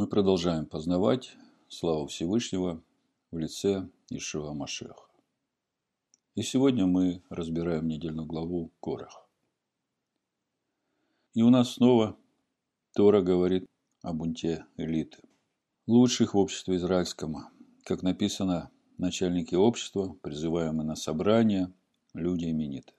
Мы 0.00 0.06
продолжаем 0.06 0.64
познавать 0.64 1.36
славу 1.68 2.06
Всевышнего 2.06 2.82
в 3.30 3.36
лице 3.36 3.86
Ишива 4.08 4.54
Машеха. 4.54 5.04
И 6.34 6.40
сегодня 6.40 6.86
мы 6.86 7.22
разбираем 7.28 7.86
недельную 7.86 8.26
главу 8.26 8.72
Корах. 8.80 9.28
И 11.34 11.42
у 11.42 11.50
нас 11.50 11.74
снова 11.74 12.16
Тора 12.94 13.20
говорит 13.20 13.66
о 14.00 14.14
бунте 14.14 14.64
элиты. 14.78 15.18
Лучших 15.86 16.32
в 16.32 16.38
обществе 16.38 16.76
израильском, 16.76 17.36
как 17.84 18.02
написано, 18.02 18.70
начальники 18.96 19.54
общества, 19.54 20.16
призываемые 20.22 20.86
на 20.86 20.96
собрание, 20.96 21.70
люди 22.14 22.46
имениты. 22.46 22.94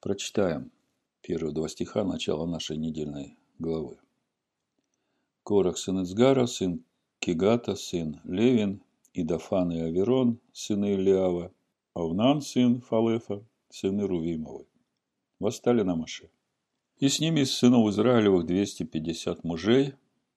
Прочитаем 0.00 0.72
первые 1.20 1.54
два 1.54 1.68
стиха 1.68 2.02
начала 2.02 2.44
нашей 2.44 2.76
недельной 2.76 3.38
главы. 3.60 4.00
Корах 5.48 5.78
сын 5.78 6.02
Ицгара, 6.02 6.46
сын 6.46 6.72
Кигата, 7.20 7.74
сын 7.74 8.20
Левин, 8.24 8.82
Идафан 9.14 9.72
и 9.72 9.80
Аверон, 9.80 10.40
сыны 10.52 10.92
Илиава, 10.92 11.54
Авнан, 11.94 12.42
сын 12.42 12.82
Фалефа, 12.82 13.42
сыны 13.70 14.06
Рувимовы. 14.06 14.66
Восстали 15.40 15.80
на 15.80 15.96
Маше. 15.96 16.28
И 16.98 17.08
с 17.08 17.18
ними 17.18 17.40
из 17.40 17.52
сынов 17.52 17.88
Израилевых 17.88 18.44
250 18.44 19.42
мужей, 19.42 19.94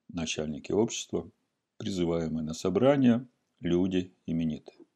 начальники 0.08 0.72
общества, 0.72 1.30
призываемые 1.76 2.42
на 2.42 2.54
собрания, 2.54 3.28
люди 3.60 4.14
именитые. 4.24 4.86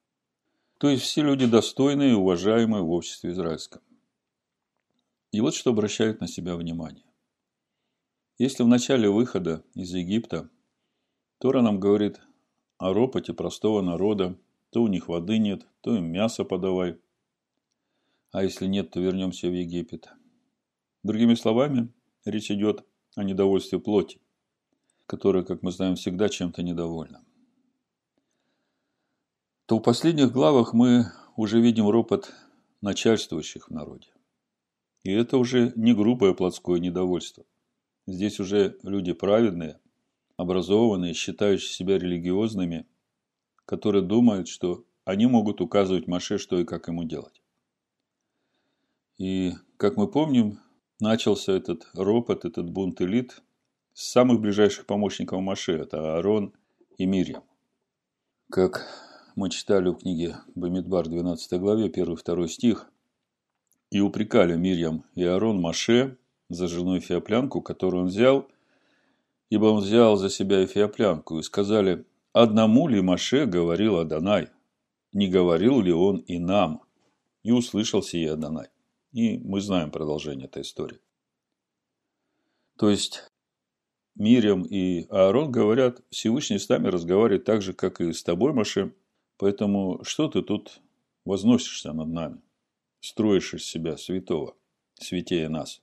То 0.78 0.88
есть 0.88 1.02
все 1.02 1.20
люди 1.24 1.44
достойные 1.44 2.12
и 2.12 2.14
уважаемые 2.14 2.82
в 2.82 2.90
обществе 2.90 3.32
израильском. 3.32 3.82
И 5.30 5.42
вот 5.42 5.54
что 5.54 5.72
обращает 5.72 6.22
на 6.22 6.26
себя 6.26 6.56
внимание. 6.56 7.04
Если 8.38 8.62
в 8.62 8.68
начале 8.68 9.08
выхода 9.08 9.64
из 9.74 9.94
Египта 9.94 10.50
Тора 11.38 11.62
нам 11.62 11.80
говорит 11.80 12.20
о 12.76 12.92
ропоте 12.92 13.32
простого 13.32 13.80
народа, 13.80 14.38
то 14.68 14.82
у 14.82 14.88
них 14.88 15.08
воды 15.08 15.38
нет, 15.38 15.66
то 15.80 15.96
им 15.96 16.12
мясо 16.12 16.44
подавай. 16.44 16.98
А 18.32 18.44
если 18.44 18.66
нет, 18.66 18.90
то 18.90 19.00
вернемся 19.00 19.48
в 19.48 19.54
Египет. 19.54 20.10
Другими 21.02 21.34
словами, 21.34 21.90
речь 22.26 22.50
идет 22.50 22.84
о 23.14 23.24
недовольстве 23.24 23.78
плоти, 23.78 24.20
которая, 25.06 25.42
как 25.42 25.62
мы 25.62 25.72
знаем, 25.72 25.94
всегда 25.94 26.28
чем-то 26.28 26.62
недовольна. 26.62 27.24
То 29.64 29.78
в 29.78 29.82
последних 29.82 30.30
главах 30.32 30.74
мы 30.74 31.06
уже 31.36 31.58
видим 31.58 31.88
ропот 31.88 32.34
начальствующих 32.82 33.68
в 33.68 33.72
народе. 33.72 34.08
И 35.04 35.10
это 35.10 35.38
уже 35.38 35.72
не 35.74 35.94
грубое 35.94 36.34
плотское 36.34 36.78
недовольство. 36.80 37.46
Здесь 38.06 38.38
уже 38.38 38.78
люди 38.82 39.12
праведные, 39.12 39.80
образованные, 40.36 41.14
считающие 41.14 41.70
себя 41.70 41.98
религиозными, 41.98 42.86
которые 43.64 44.02
думают, 44.02 44.48
что 44.48 44.84
они 45.04 45.26
могут 45.26 45.60
указывать 45.60 46.06
Маше, 46.06 46.38
что 46.38 46.58
и 46.60 46.64
как 46.64 46.88
ему 46.88 47.04
делать. 47.04 47.42
И, 49.18 49.54
как 49.76 49.96
мы 49.96 50.08
помним, 50.08 50.60
начался 51.00 51.52
этот 51.52 51.88
ропот, 51.94 52.44
этот 52.44 52.70
бунт 52.70 53.00
элит 53.00 53.42
с 53.92 54.10
самых 54.10 54.40
ближайших 54.40 54.86
помощников 54.86 55.40
Маше, 55.40 55.72
это 55.72 56.16
Аарон 56.16 56.52
и 56.98 57.06
Мирьям. 57.06 57.42
Как 58.50 58.86
мы 59.34 59.50
читали 59.50 59.88
в 59.88 59.96
книге 59.96 60.36
Бамидбар 60.54 61.08
12 61.08 61.60
главе, 61.60 61.88
1-2 61.88 62.46
стих, 62.48 62.90
«И 63.90 64.00
упрекали 64.00 64.56
Мирьям 64.56 65.04
и 65.14 65.24
Аарон 65.24 65.60
Маше 65.60 66.18
за 66.48 66.68
жену 66.68 66.98
Эфиоплянку, 66.98 67.62
которую 67.62 68.04
он 68.04 68.08
взял, 68.08 68.48
ибо 69.50 69.66
он 69.66 69.82
взял 69.82 70.16
за 70.16 70.30
себя 70.30 70.64
Эфиоплянку, 70.64 71.38
и 71.38 71.42
сказали, 71.42 72.04
одному 72.32 72.88
ли 72.88 73.00
Маше 73.00 73.46
говорил 73.46 73.98
Адонай, 73.98 74.48
не 75.12 75.28
говорил 75.28 75.80
ли 75.80 75.92
он 75.92 76.18
и 76.18 76.38
нам, 76.38 76.82
и 77.42 77.52
услышал 77.52 78.02
сие 78.02 78.32
Адонай. 78.32 78.68
И 79.12 79.38
мы 79.38 79.60
знаем 79.60 79.90
продолжение 79.90 80.46
этой 80.46 80.62
истории. 80.62 81.00
То 82.76 82.90
есть 82.90 83.30
Мирям 84.14 84.62
и 84.62 85.06
Аарон 85.08 85.50
говорят, 85.50 86.02
Всевышний 86.10 86.58
с 86.58 86.68
нами 86.68 86.88
разговаривает 86.88 87.44
так 87.44 87.62
же, 87.62 87.72
как 87.72 88.00
и 88.00 88.12
с 88.12 88.22
тобой, 88.22 88.52
Маше, 88.52 88.94
поэтому 89.38 90.02
что 90.04 90.28
ты 90.28 90.42
тут 90.42 90.80
возносишься 91.24 91.92
над 91.92 92.08
нами, 92.08 92.40
строишь 93.00 93.54
из 93.54 93.64
себя 93.64 93.96
святого, 93.96 94.54
святее 94.94 95.48
нас. 95.48 95.82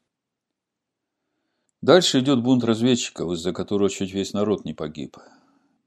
Дальше 1.83 2.21
идет 2.21 2.41
бунт 2.41 2.63
разведчиков, 2.63 3.33
из-за 3.33 3.51
которого 3.51 3.89
чуть 3.89 4.13
весь 4.13 4.31
народ 4.31 4.63
не 4.63 4.73
погиб. 4.73 5.17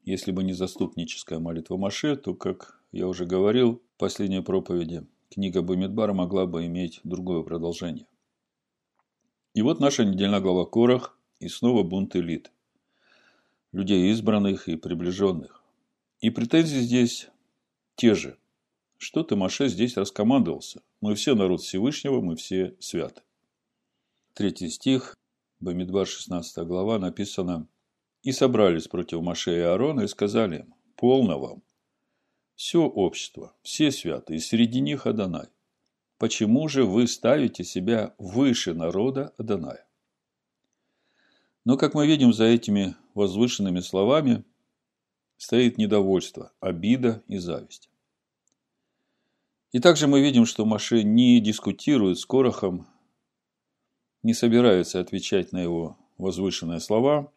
Если 0.04 0.30
бы 0.30 0.44
не 0.44 0.52
заступническая 0.52 1.38
молитва 1.38 1.78
Маше, 1.78 2.16
то, 2.16 2.34
как 2.34 2.78
я 2.92 3.08
уже 3.08 3.24
говорил 3.24 3.80
в 3.94 3.98
последней 3.98 4.42
проповеди, 4.42 5.06
книга 5.30 5.62
Бамидбара 5.62 6.12
могла 6.12 6.44
бы 6.44 6.66
иметь 6.66 7.00
другое 7.02 7.42
продолжение. 7.42 8.06
И 9.54 9.62
вот 9.62 9.80
наша 9.80 10.04
недельная 10.04 10.40
глава 10.40 10.66
Корах 10.66 11.18
и 11.40 11.48
снова 11.48 11.82
бунт 11.82 12.14
элит. 12.14 12.52
Людей 13.72 14.10
избранных 14.10 14.68
и 14.68 14.76
приближенных. 14.76 15.62
И 16.20 16.28
претензии 16.28 16.80
здесь 16.80 17.30
те 17.94 18.14
же. 18.14 18.36
Что 18.98 19.22
ты, 19.22 19.34
Маше, 19.34 19.68
здесь 19.68 19.96
раскомандовался? 19.96 20.82
Мы 21.00 21.14
все 21.14 21.34
народ 21.34 21.62
Всевышнего, 21.62 22.20
мы 22.20 22.36
все 22.36 22.76
святы. 22.80 23.22
Третий 24.34 24.68
стих. 24.68 25.16
Бамидбар, 25.60 26.06
16 26.06 26.66
глава, 26.66 26.98
написано 26.98 27.68
«И 28.22 28.32
собрались 28.32 28.88
против 28.88 29.22
Маше 29.22 29.56
и 29.56 29.60
Аарона 29.60 30.02
и 30.02 30.08
сказали 30.08 30.60
им, 30.60 30.74
полно 30.96 31.38
вам, 31.38 31.62
все 32.56 32.82
общество, 32.82 33.54
все 33.62 33.90
святые, 33.92 34.40
среди 34.40 34.80
них 34.80 35.06
Адонай. 35.06 35.48
Почему 36.18 36.68
же 36.68 36.84
вы 36.84 37.06
ставите 37.06 37.64
себя 37.64 38.14
выше 38.18 38.72
народа 38.72 39.34
Адоная? 39.36 39.86
Но, 41.64 41.76
как 41.76 41.94
мы 41.94 42.06
видим, 42.06 42.32
за 42.32 42.44
этими 42.44 42.96
возвышенными 43.14 43.80
словами 43.80 44.44
стоит 45.36 45.76
недовольство, 45.76 46.52
обида 46.60 47.22
и 47.28 47.38
зависть. 47.38 47.90
И 49.72 49.78
также 49.78 50.06
мы 50.06 50.22
видим, 50.22 50.46
что 50.46 50.64
Маше 50.64 51.02
не 51.02 51.40
дискутирует 51.40 52.18
с 52.18 52.24
Корохом 52.24 52.86
не 54.26 54.34
собирается 54.34 54.98
отвечать 54.98 55.52
на 55.52 55.62
его 55.62 55.96
возвышенные 56.18 56.80
слова, 56.80 57.32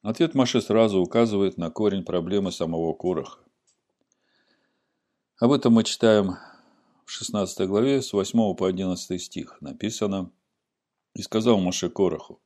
ответ 0.00 0.34
Маше 0.34 0.62
сразу 0.62 0.98
указывает 0.98 1.58
на 1.58 1.70
корень 1.70 2.02
проблемы 2.02 2.50
самого 2.50 2.94
Короха. 2.94 3.40
Об 5.38 5.52
этом 5.52 5.74
мы 5.74 5.84
читаем 5.84 6.36
в 7.04 7.10
16 7.10 7.68
главе 7.68 8.00
с 8.00 8.14
8 8.14 8.54
по 8.54 8.66
11 8.66 9.22
стих. 9.22 9.58
Написано 9.60 10.30
«И 11.14 11.20
сказал 11.20 11.60
Маше 11.60 11.90
Короху, 11.90 12.40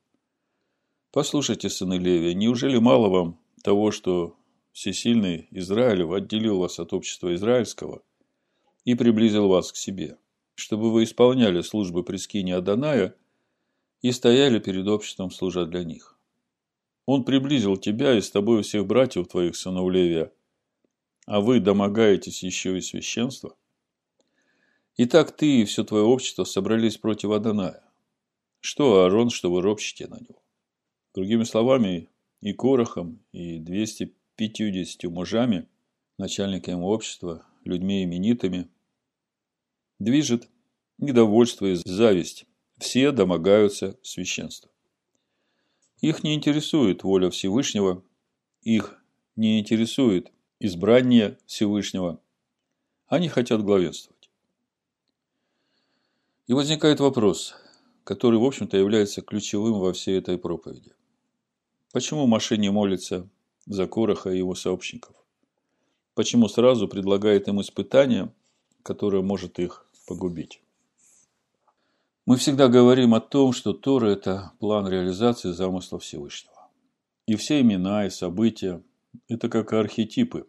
«Послушайте, 1.13 1.69
сыны 1.69 1.93
Левия, 1.93 2.33
неужели 2.33 2.77
мало 2.77 3.07
вам 3.07 3.39
того, 3.63 3.91
что 3.91 4.35
всесильный 4.73 5.47
Израилев 5.51 6.11
отделил 6.11 6.59
вас 6.59 6.79
от 6.79 6.91
общества 6.91 7.33
израильского 7.33 8.01
и 8.83 8.93
приблизил 8.93 9.47
вас 9.47 9.71
к 9.71 9.77
себе, 9.77 10.17
чтобы 10.55 10.91
вы 10.91 11.05
исполняли 11.05 11.61
службы 11.61 12.03
при 12.03 12.17
скине 12.17 12.57
Аданая 12.57 13.15
и 14.05 14.11
стояли 14.11 14.59
перед 14.59 14.87
обществом, 14.87 15.31
служа 15.31 15.65
для 15.65 15.83
них. 15.83 16.15
Он 17.07 17.23
приблизил 17.23 17.75
тебя 17.75 18.15
и 18.15 18.21
с 18.21 18.29
тобой 18.29 18.61
всех 18.61 18.85
братьев 18.85 19.27
твоих, 19.27 19.55
сынов 19.55 19.89
Левия, 19.89 20.31
а 21.25 21.41
вы 21.41 21.59
домогаетесь 21.59 22.43
еще 22.43 22.77
и 22.77 22.81
священства? 22.81 23.57
Итак, 24.97 25.35
ты 25.35 25.61
и 25.61 25.65
все 25.65 25.83
твое 25.83 26.03
общество 26.03 26.43
собрались 26.43 26.99
против 26.99 27.31
Аданая. 27.31 27.83
Что 28.59 29.01
Аарон, 29.01 29.31
что 29.31 29.51
вы 29.51 29.63
ропщите 29.63 30.05
на 30.05 30.19
него? 30.19 30.43
Другими 31.15 31.43
словами, 31.43 32.07
и 32.41 32.53
Корохом, 32.53 33.25
и 33.31 33.57
250 33.57 35.09
мужами, 35.11 35.67
начальниками 36.19 36.79
общества, 36.79 37.43
людьми 37.63 38.03
именитыми, 38.03 38.69
движет 39.97 40.47
недовольство 40.99 41.65
и 41.65 41.73
зависть 41.73 42.45
все 42.77 43.11
домогаются 43.11 43.97
священства. 44.01 44.69
Их 46.01 46.23
не 46.23 46.35
интересует 46.35 47.03
воля 47.03 47.29
Всевышнего, 47.29 48.03
их 48.61 48.97
не 49.35 49.59
интересует 49.59 50.31
избрание 50.59 51.37
Всевышнего. 51.45 52.19
Они 53.07 53.29
хотят 53.29 53.63
главенствовать. 53.63 54.29
И 56.47 56.53
возникает 56.53 56.99
вопрос, 56.99 57.55
который, 58.03 58.39
в 58.39 58.43
общем-то, 58.43 58.77
является 58.77 59.21
ключевым 59.21 59.79
во 59.79 59.93
всей 59.93 60.17
этой 60.19 60.37
проповеди. 60.37 60.93
Почему 61.91 62.27
Маше 62.27 62.57
не 62.57 62.69
молится 62.69 63.27
за 63.65 63.87
Короха 63.87 64.29
и 64.29 64.37
его 64.37 64.53
сообщников? 64.53 65.15
Почему 66.13 66.47
сразу 66.47 66.87
предлагает 66.87 67.47
им 67.47 67.61
испытание, 67.61 68.33
которое 68.83 69.21
может 69.21 69.59
их 69.59 69.87
погубить? 70.07 70.61
Мы 72.27 72.37
всегда 72.37 72.69
говорим 72.69 73.13
о 73.13 73.21
том, 73.21 73.53
что 73.53 73.71
Тора– 73.71 74.07
это 74.07 74.51
план 74.59 74.87
реализации 74.87 75.51
замысла 75.51 75.99
Всевышнего. 75.99 76.71
И 77.27 77.35
все 77.35 77.61
имена 77.61 78.07
и 78.07 78.09
события– 78.09 78.81
это 79.27 79.47
как 79.47 79.73
архетипы, 79.73 80.47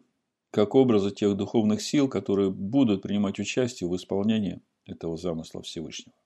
как 0.50 0.74
образы 0.74 1.10
тех 1.10 1.36
духовных 1.36 1.82
сил, 1.82 2.08
которые 2.08 2.50
будут 2.50 3.02
принимать 3.02 3.38
участие 3.38 3.90
в 3.90 3.96
исполнении 3.96 4.62
этого 4.86 5.18
замысла 5.18 5.60
Всевышнего. 5.60 6.16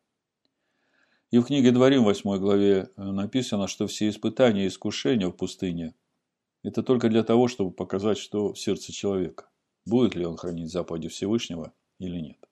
И 1.32 1.38
в 1.38 1.46
книге 1.46 1.72
Дворим, 1.72 2.04
8 2.04 2.38
главе, 2.38 2.88
э, 2.96 3.02
написано, 3.02 3.66
что 3.66 3.88
все 3.88 4.08
испытания 4.08 4.66
и 4.66 4.68
искушения 4.68 5.26
в 5.26 5.32
пустыне– 5.32 5.96
это 6.62 6.84
только 6.84 7.08
для 7.08 7.24
того, 7.24 7.48
чтобы 7.48 7.72
показать, 7.72 8.18
что 8.18 8.52
в 8.52 8.58
сердце 8.60 8.92
человека. 8.92 9.50
Будет 9.84 10.14
ли 10.14 10.24
он 10.24 10.36
хранить 10.36 10.70
заповеди 10.70 11.08
Всевышнего 11.08 11.72
или 11.98 12.20
нет. 12.20 12.49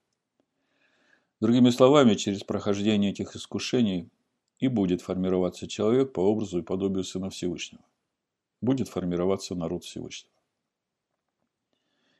Другими 1.39 1.69
словами, 1.69 2.15
через 2.15 2.43
прохождение 2.43 3.11
этих 3.11 3.35
искушений 3.35 4.09
и 4.59 4.67
будет 4.67 5.01
формироваться 5.01 5.67
человек 5.67 6.11
по 6.11 6.19
образу 6.19 6.59
и 6.59 6.63
подобию 6.63 7.05
Сына 7.05 7.29
Всевышнего. 7.29 7.83
Будет 8.61 8.89
формироваться 8.89 9.55
народ 9.55 9.85
Всевышнего. 9.85 10.33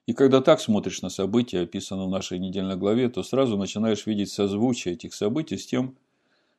И 0.05 0.13
когда 0.13 0.41
так 0.41 0.61
смотришь 0.61 1.01
на 1.01 1.09
события, 1.09 1.59
описанные 1.59 2.07
в 2.07 2.09
нашей 2.09 2.39
недельной 2.39 2.77
главе, 2.77 3.09
то 3.09 3.21
сразу 3.21 3.57
начинаешь 3.57 4.05
видеть 4.07 4.31
созвучие 4.31 4.93
этих 4.93 5.13
событий 5.13 5.57
с 5.57 5.67
тем, 5.67 5.97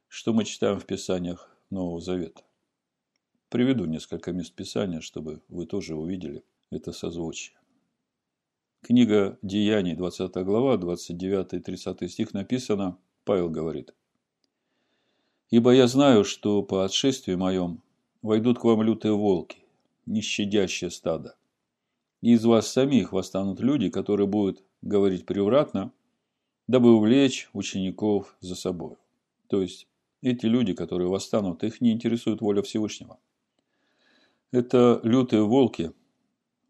что 0.06 0.32
мы 0.32 0.44
читаем 0.44 0.78
в 0.78 0.84
Писаниях 0.84 1.50
Нового 1.70 2.00
Завета. 2.00 2.42
Приведу 3.48 3.86
несколько 3.86 4.32
мест 4.32 4.52
Писания, 4.52 5.00
чтобы 5.00 5.40
вы 5.48 5.66
тоже 5.66 5.96
увидели 5.96 6.44
это 6.70 6.92
созвучие. 6.92 7.59
Книга 8.82 9.38
Деяний, 9.42 9.94
20 9.94 10.34
глава, 10.36 10.78
29 10.78 11.52
и 11.52 11.60
30 11.60 12.10
стих 12.10 12.32
написано, 12.32 12.96
Павел 13.24 13.50
говорит, 13.50 13.94
«Ибо 15.50 15.72
я 15.72 15.86
знаю, 15.86 16.24
что 16.24 16.62
по 16.62 16.84
отшествии 16.84 17.34
моем 17.34 17.82
войдут 18.22 18.58
к 18.58 18.64
вам 18.64 18.82
лютые 18.82 19.12
волки, 19.12 19.58
нещадящее 20.06 20.90
стадо, 20.90 21.36
и 22.22 22.32
из 22.32 22.44
вас 22.44 22.72
самих 22.72 23.12
восстанут 23.12 23.60
люди, 23.60 23.90
которые 23.90 24.26
будут 24.26 24.64
говорить 24.80 25.26
превратно, 25.26 25.92
дабы 26.66 26.94
увлечь 26.96 27.50
учеников 27.52 28.34
за 28.40 28.54
собой. 28.54 28.96
То 29.48 29.60
есть, 29.60 29.88
эти 30.22 30.46
люди, 30.46 30.72
которые 30.72 31.08
восстанут, 31.08 31.64
их 31.64 31.82
не 31.82 31.92
интересует 31.92 32.40
воля 32.40 32.62
Всевышнего. 32.62 33.18
Это 34.52 35.00
лютые 35.04 35.44
волки 35.44 35.92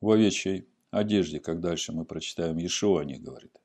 в 0.01 0.11
овечьей 0.11 0.67
одежде, 0.91 1.41
как 1.41 1.61
дальше 1.61 1.93
мы 1.93 2.05
прочитаем, 2.05 2.59
Ешуа 2.59 3.03
о 3.03 3.05
них 3.05 3.23
говорит. 3.23 3.61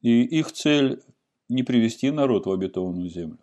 И 0.00 0.22
их 0.22 0.52
цель 0.52 1.02
не 1.48 1.62
привести 1.62 2.10
народ 2.10 2.46
в 2.46 2.52
обетованную 2.52 3.08
землю. 3.08 3.38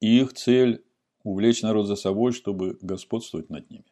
И 0.00 0.20
их 0.20 0.32
цель 0.32 0.84
увлечь 1.22 1.62
народ 1.62 1.86
за 1.86 1.96
собой, 1.96 2.32
чтобы 2.32 2.78
господствовать 2.80 3.50
над 3.50 3.70
ними. 3.70 3.84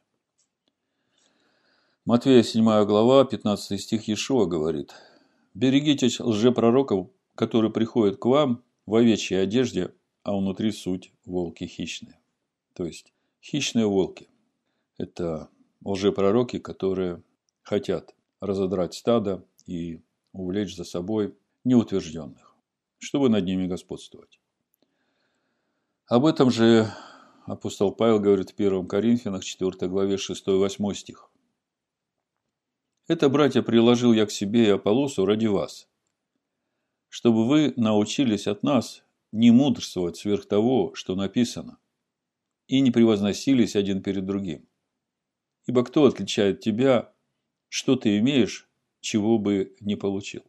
Матвея 2.04 2.42
7 2.42 2.64
глава, 2.86 3.24
15 3.24 3.80
стих 3.80 4.08
Иешуа 4.08 4.46
говорит, 4.46 4.94
«Берегитесь 5.54 6.18
лжепророков, 6.18 7.10
которые 7.34 7.70
приходят 7.70 8.18
к 8.18 8.24
вам 8.24 8.64
в 8.86 8.94
овечьей 8.94 9.42
одежде, 9.42 9.94
а 10.22 10.36
внутри 10.36 10.72
суть 10.72 11.12
волки 11.24 11.64
хищные». 11.64 12.18
То 12.74 12.86
есть, 12.86 13.12
хищные 13.42 13.86
волки– 13.86 14.28
это 14.96 15.50
лжепророки, 15.84 16.58
которые 16.58 17.22
хотят 17.70 18.16
разодрать 18.40 18.94
стадо 18.94 19.46
и 19.64 20.02
увлечь 20.32 20.74
за 20.74 20.82
собой 20.82 21.36
неутвержденных, 21.62 22.56
чтобы 22.98 23.28
над 23.28 23.44
ними 23.44 23.68
господствовать. 23.68 24.40
Об 26.06 26.26
этом 26.26 26.50
же 26.50 26.92
апостол 27.46 27.92
Павел 27.92 28.18
говорит 28.18 28.50
в 28.50 28.54
1 28.54 28.88
Коринфянах 28.88 29.44
4 29.44 29.88
главе 29.88 30.16
6-8 30.16 30.94
стих. 30.94 31.30
Это, 33.06 33.28
братья, 33.28 33.62
приложил 33.62 34.12
я 34.12 34.26
к 34.26 34.32
себе 34.32 34.66
и 34.66 34.70
Аполосу 34.70 35.24
ради 35.24 35.46
вас, 35.46 35.88
чтобы 37.08 37.46
вы 37.46 37.72
научились 37.76 38.48
от 38.48 38.64
нас 38.64 39.04
не 39.30 39.52
мудрствовать 39.52 40.16
сверх 40.16 40.46
того, 40.46 40.92
что 40.96 41.14
написано, 41.14 41.78
и 42.66 42.80
не 42.80 42.90
превозносились 42.90 43.76
один 43.76 44.02
перед 44.02 44.26
другим. 44.26 44.66
Ибо 45.66 45.84
кто 45.84 46.06
отличает 46.06 46.58
тебя, 46.58 47.12
что 47.70 47.96
ты 47.96 48.18
имеешь, 48.18 48.68
чего 49.00 49.38
бы 49.38 49.74
не 49.80 49.96
получил? 49.96 50.42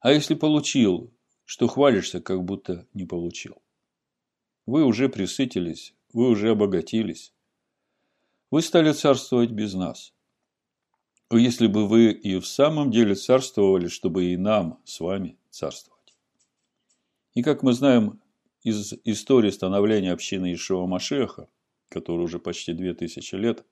А 0.00 0.12
если 0.12 0.34
получил, 0.34 1.12
что 1.44 1.68
хвалишься, 1.68 2.20
как 2.20 2.42
будто 2.42 2.88
не 2.92 3.04
получил? 3.04 3.62
Вы 4.66 4.84
уже 4.84 5.08
присытились, 5.08 5.94
вы 6.12 6.28
уже 6.28 6.50
обогатились. 6.50 7.32
Вы 8.50 8.62
стали 8.62 8.90
царствовать 8.90 9.52
без 9.52 9.74
нас– 9.74 10.12
если 11.38 11.68
бы 11.68 11.86
вы 11.86 12.10
и 12.10 12.38
в 12.38 12.46
самом 12.46 12.90
деле 12.90 13.14
царствовали, 13.14 13.86
чтобы 13.88 14.26
и 14.26 14.36
нам 14.36 14.80
с 14.84 15.00
вами 15.00 15.38
царствовать. 15.50 16.16
И 17.34 17.42
как 17.42 17.62
мы 17.62 17.72
знаем 17.72 18.20
из 18.64 18.94
истории 19.04 19.50
становления 19.50 20.12
общины 20.12 20.52
Ишуа 20.52 20.86
Машеха, 20.86 21.48
которой 21.88 22.22
уже 22.24 22.38
почти 22.38 22.72
две 22.72 22.94
тысячи 22.94 23.36
лет, 23.36 23.64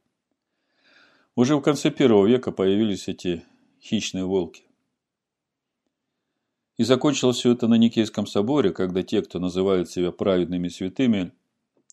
уже 1.38 1.54
в 1.54 1.60
конце 1.60 1.92
первого 1.92 2.26
века 2.26 2.50
появились 2.50 3.06
эти 3.06 3.44
хищные 3.80 4.24
волки. 4.24 4.64
И 6.76 6.82
закончилось 6.82 7.36
все 7.36 7.52
это 7.52 7.68
на 7.68 7.76
Никейском 7.76 8.26
соборе, 8.26 8.72
когда 8.72 9.04
те, 9.04 9.22
кто 9.22 9.38
называют 9.38 9.88
себя 9.88 10.10
праведными 10.10 10.66
святыми, 10.66 11.30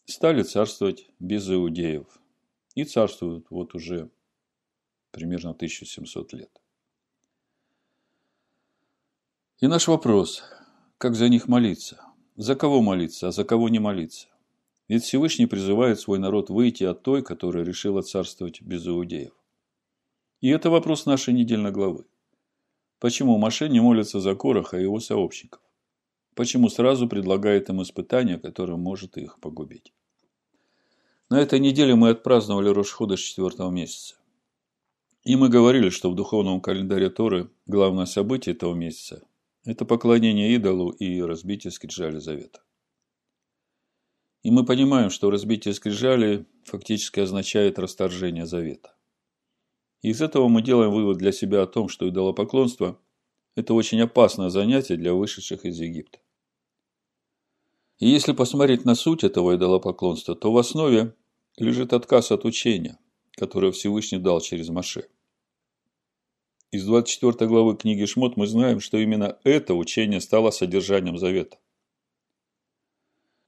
стали 0.06 0.42
царствовать 0.42 1.12
без 1.20 1.48
иудеев. 1.48 2.08
И 2.74 2.86
царствуют 2.86 3.46
вот 3.52 3.76
уже 3.76 4.10
примерно 5.12 5.52
1700 5.52 6.34
лет. 6.34 6.62
И 9.60 9.68
наш 9.68 9.88
вопрос, 9.88 10.42
как 10.98 11.14
за 11.14 11.30
них 11.30 11.48
молиться? 11.48 12.02
За 12.36 12.56
кого 12.56 12.82
молиться, 12.82 13.28
а 13.28 13.32
за 13.32 13.44
кого 13.44 13.70
не 13.70 13.78
молиться? 13.78 14.28
Ведь 14.88 15.04
Всевышний 15.04 15.48
призывает 15.48 16.00
свой 16.00 16.20
народ 16.20 16.50
выйти 16.50 16.84
от 16.84 17.02
той, 17.02 17.24
которая 17.24 17.64
решила 17.64 18.02
царствовать 18.02 18.62
без 18.62 18.88
иудеев. 18.88 19.35
И 20.42 20.50
это 20.50 20.70
вопрос 20.70 21.06
нашей 21.06 21.34
недельной 21.34 21.72
главы. 21.72 22.06
Почему 23.00 23.38
Маше 23.38 23.70
не 23.70 23.80
молится 23.80 24.20
за 24.20 24.36
Короха 24.36 24.78
и 24.78 24.84
его 24.84 25.00
сообщников? 25.00 25.62
Почему 26.34 26.70
сразу 26.70 27.08
предлагает 27.08 27.70
им 27.70 27.82
испытание, 27.82 28.38
которое 28.38 28.78
может 28.78 29.18
их 29.18 29.40
погубить? 29.40 29.94
На 31.30 31.40
этой 31.40 31.60
неделе 31.60 31.96
мы 31.96 32.10
отпраздновали 32.10 32.70
Рошхода 32.70 33.18
четвертого 33.18 33.72
месяца. 33.72 34.16
И 35.24 35.36
мы 35.36 35.50
говорили, 35.50 35.90
что 35.90 36.12
в 36.12 36.16
духовном 36.16 36.62
календаре 36.62 37.10
Торы 37.10 37.50
главное 37.66 38.06
событие 38.06 38.54
этого 38.54 38.76
месяца– 38.76 39.24
это 39.66 39.84
поклонение 39.86 40.54
идолу 40.54 40.92
и 40.92 41.22
разбитие 41.22 41.72
скрижали 41.72 42.20
завета. 42.20 42.62
И 44.44 44.52
мы 44.52 44.64
понимаем, 44.64 45.10
что 45.10 45.32
разбитие 45.32 45.74
скрижали 45.74 46.46
фактически 46.66 47.20
означает 47.20 47.80
расторжение 47.80 48.46
завета. 48.46 48.95
Из 50.06 50.22
этого 50.22 50.50
мы 50.50 50.62
делаем 50.62 50.92
вывод 50.92 51.18
для 51.18 51.32
себя 51.32 51.64
о 51.64 51.66
том, 51.66 51.90
что 51.90 52.08
идолопоклонство– 52.08 53.00
это 53.56 53.74
очень 53.74 54.00
опасное 54.02 54.50
занятие 54.50 54.98
для 54.98 55.16
вышедших 55.16 55.66
из 55.66 55.80
Египта. 55.80 56.20
И 57.98 58.08
если 58.08 58.34
посмотреть 58.34 58.86
на 58.86 58.94
суть 58.94 59.24
этого 59.24 59.56
идолопоклонства, 59.56 60.36
то 60.36 60.52
в 60.52 60.60
основе 60.60 61.16
лежит 61.58 61.92
отказ 61.92 62.32
от 62.32 62.46
учения, 62.46 63.00
которое 63.32 63.72
Всевышний 63.72 64.20
дал 64.20 64.42
через 64.42 64.70
Маше. 64.70 65.08
Из 66.70 66.86
24 66.86 67.50
главы 67.50 67.76
книги 67.76 68.06
Шмот 68.06 68.38
мы 68.38 68.46
знаем, 68.46 68.82
что 68.82 69.00
именно 69.00 69.40
это 69.44 69.74
учение 69.74 70.22
стало 70.22 70.52
содержанием 70.52 71.18
завета. 71.18 71.58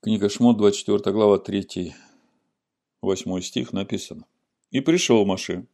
Книга 0.01 0.27
Шмот, 0.27 0.57
24 0.57 1.13
глава, 1.13 1.37
3, 1.37 1.93
8 3.03 3.41
стих 3.41 3.73
написано. 3.73 4.25
«И 4.71 4.81
пришел 4.81 5.23
Маше, 5.23 5.67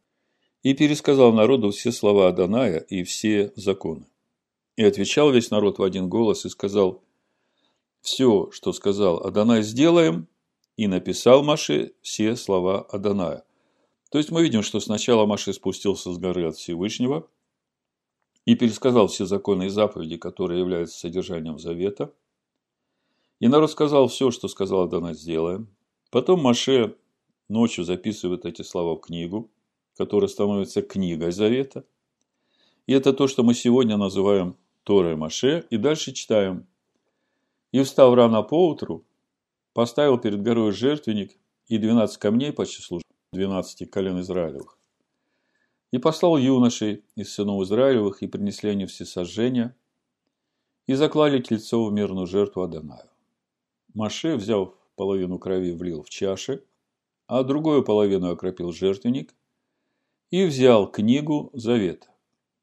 и 0.64 0.72
пересказал 0.72 1.32
народу 1.32 1.70
все 1.70 1.92
слова 1.92 2.28
Аданая 2.28 2.78
и 2.78 3.04
все 3.04 3.52
законы. 3.54 4.06
И 4.76 4.82
отвечал 4.82 5.30
весь 5.30 5.50
народ 5.50 5.78
в 5.78 5.82
один 5.82 6.08
голос 6.08 6.46
и 6.46 6.48
сказал, 6.48 7.04
«Все, 8.00 8.50
что 8.50 8.72
сказал 8.72 9.24
Адонай, 9.24 9.62
сделаем». 9.62 10.26
И 10.76 10.88
написал 10.88 11.44
Маше 11.44 11.92
все 12.02 12.34
слова 12.34 12.82
Аданая. 12.90 13.44
То 14.10 14.18
есть 14.18 14.32
мы 14.32 14.42
видим, 14.42 14.62
что 14.62 14.80
сначала 14.80 15.24
Маше 15.26 15.52
спустился 15.52 16.12
с 16.12 16.18
горы 16.18 16.48
от 16.48 16.56
Всевышнего, 16.56 17.28
и 18.44 18.56
пересказал 18.56 19.06
все 19.06 19.24
законы 19.26 19.66
и 19.66 19.68
заповеди, 19.68 20.16
которые 20.16 20.60
являются 20.60 20.98
содержанием 20.98 21.58
завета. 21.58 22.12
И 23.38 23.48
народ 23.48 23.70
сказал 23.70 24.08
все, 24.08 24.30
что 24.30 24.48
сказал 24.48 24.82
Адонай, 24.82 25.14
сделаем. 25.14 25.68
Потом 26.10 26.40
Маше 26.40 26.96
ночью 27.48 27.84
записывает 27.84 28.44
эти 28.46 28.62
слова 28.62 28.96
в 28.96 29.00
книгу, 29.00 29.50
которая 29.96 30.28
становится 30.28 30.82
книгой 30.82 31.32
завета. 31.32 31.84
И 32.86 32.92
это 32.92 33.12
то, 33.12 33.28
что 33.28 33.42
мы 33.42 33.54
сегодня 33.54 33.96
называем 33.96 34.56
Торой 34.82 35.16
Маше. 35.16 35.66
И 35.70 35.76
дальше 35.76 36.12
читаем. 36.12 36.66
И 37.72 37.82
встав 37.82 38.14
рано 38.14 38.42
поутру, 38.42 39.04
поставил 39.72 40.18
перед 40.18 40.42
горой 40.42 40.72
жертвенник 40.72 41.38
и 41.68 41.78
двенадцать 41.78 42.18
камней 42.18 42.52
по 42.52 42.66
числу 42.66 43.00
двенадцати 43.32 43.84
колен 43.84 44.20
Израилевых. 44.20 44.78
И 45.90 45.98
послал 45.98 46.36
юношей 46.36 47.04
из 47.16 47.32
сынов 47.32 47.62
Израилевых, 47.62 48.22
и 48.22 48.26
принесли 48.26 48.70
они 48.70 48.86
все 48.86 49.04
сожжения, 49.04 49.76
и 50.86 50.94
заклали 50.94 51.40
тельцов 51.40 51.88
в 51.88 51.92
мирную 51.92 52.26
жертву 52.26 52.62
Адонаю. 52.62 53.08
Маше, 53.94 54.36
взяв 54.36 54.74
половину 54.96 55.38
крови, 55.38 55.72
влил 55.72 56.02
в 56.02 56.10
чаши, 56.10 56.64
а 57.26 57.42
другую 57.42 57.82
половину 57.84 58.30
окропил 58.30 58.72
жертвенник 58.72 59.34
и 60.30 60.44
взял 60.44 60.90
книгу 60.90 61.50
Завета. 61.52 62.08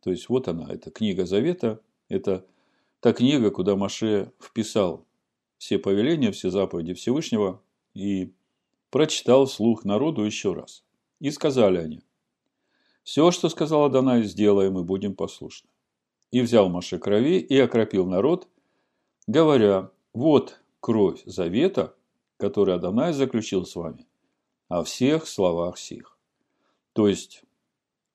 То 0.01 0.11
есть 0.11 0.29
вот 0.29 0.47
она, 0.47 0.71
это 0.71 0.91
книга 0.91 1.25
Завета, 1.25 1.81
это 2.09 2.45
та 2.99 3.13
книга, 3.13 3.51
куда 3.51 3.75
Маше 3.75 4.31
вписал 4.39 5.05
все 5.57 5.77
повеления, 5.77 6.31
все 6.31 6.49
заповеди 6.49 6.93
Всевышнего 6.93 7.61
и 7.93 8.33
прочитал 8.89 9.45
вслух 9.45 9.85
народу 9.85 10.23
еще 10.23 10.53
раз. 10.53 10.83
И 11.19 11.29
сказали 11.31 11.77
они, 11.77 12.03
все, 13.03 13.31
что 13.31 13.49
сказал 13.49 13.85
Адонай, 13.85 14.23
сделаем 14.23 14.79
и 14.79 14.83
будем 14.83 15.15
послушны. 15.15 15.69
И 16.31 16.41
взял 16.41 16.69
Маше 16.69 16.97
крови 16.97 17.39
и 17.39 17.57
окропил 17.59 18.07
народ, 18.07 18.47
говоря, 19.27 19.91
вот 20.13 20.59
кровь 20.79 21.21
завета, 21.25 21.95
который 22.37 22.75
Адонай 22.75 23.13
заключил 23.13 23.65
с 23.65 23.75
вами, 23.75 24.07
о 24.67 24.83
всех 24.83 25.27
словах 25.27 25.77
сих. 25.77 26.17
То 26.93 27.07
есть, 27.07 27.43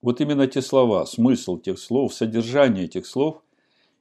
вот 0.03 0.21
именно 0.21 0.47
те 0.47 0.63
слова, 0.63 1.07
смысл 1.07 1.59
тех 1.59 1.79
слов, 1.79 2.15
содержание 2.15 2.85
этих 2.85 3.07
слов 3.07 3.43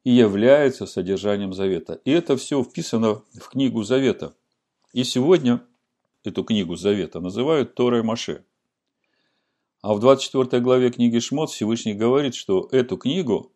и 0.03 0.11
является 0.11 0.85
содержанием 0.85 1.53
завета. 1.53 1.99
И 2.05 2.11
это 2.11 2.37
все 2.37 2.63
вписано 2.63 3.21
в 3.33 3.49
книгу 3.49 3.83
завета. 3.83 4.33
И 4.93 5.03
сегодня 5.03 5.61
эту 6.23 6.43
книгу 6.43 6.75
завета 6.75 7.19
называют 7.19 7.75
Торой 7.75 8.03
Маше– 8.03 8.43
а 9.85 9.93
в 9.93 9.99
24 9.99 10.63
главе 10.63 10.89
книги 10.89 11.19
Шмот 11.19 11.51
Всевышний 11.51 11.93
говорит, 11.93 12.33
что 12.33 12.67
эту 12.71 12.97
книгу 12.97 13.53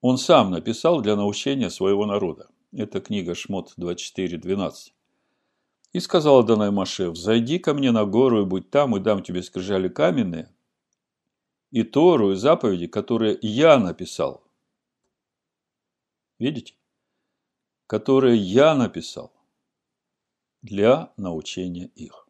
он 0.00 0.16
сам 0.16 0.50
написал 0.50 1.02
для 1.02 1.14
научения 1.14 1.68
своего 1.68 2.06
народа. 2.06 2.48
Это 2.72 3.02
книга 3.02 3.34
Шмот 3.34 3.74
24.12. 3.78 4.72
И 5.92 6.00
сказал 6.00 6.38
Адонай 6.38 6.70
Маше, 6.70 7.10
«Взойди 7.10 7.58
ко 7.58 7.74
мне 7.74 7.90
на 7.90 8.06
гору 8.06 8.40
и 8.40 8.46
будь 8.46 8.70
там, 8.70 8.96
и 8.96 9.00
дам 9.00 9.22
тебе 9.22 9.42
скрижали 9.42 9.90
каменные, 9.90 10.48
и 11.72 11.82
Тору, 11.82 12.32
и 12.32 12.36
заповеди, 12.36 12.86
которые 12.86 13.38
я 13.42 13.78
написал». 13.78 14.44
Видите? 16.38 16.74
Которые 17.86 18.36
я 18.36 18.74
написал 18.74 19.32
для 20.62 21.12
научения 21.16 21.86
их. 21.94 22.26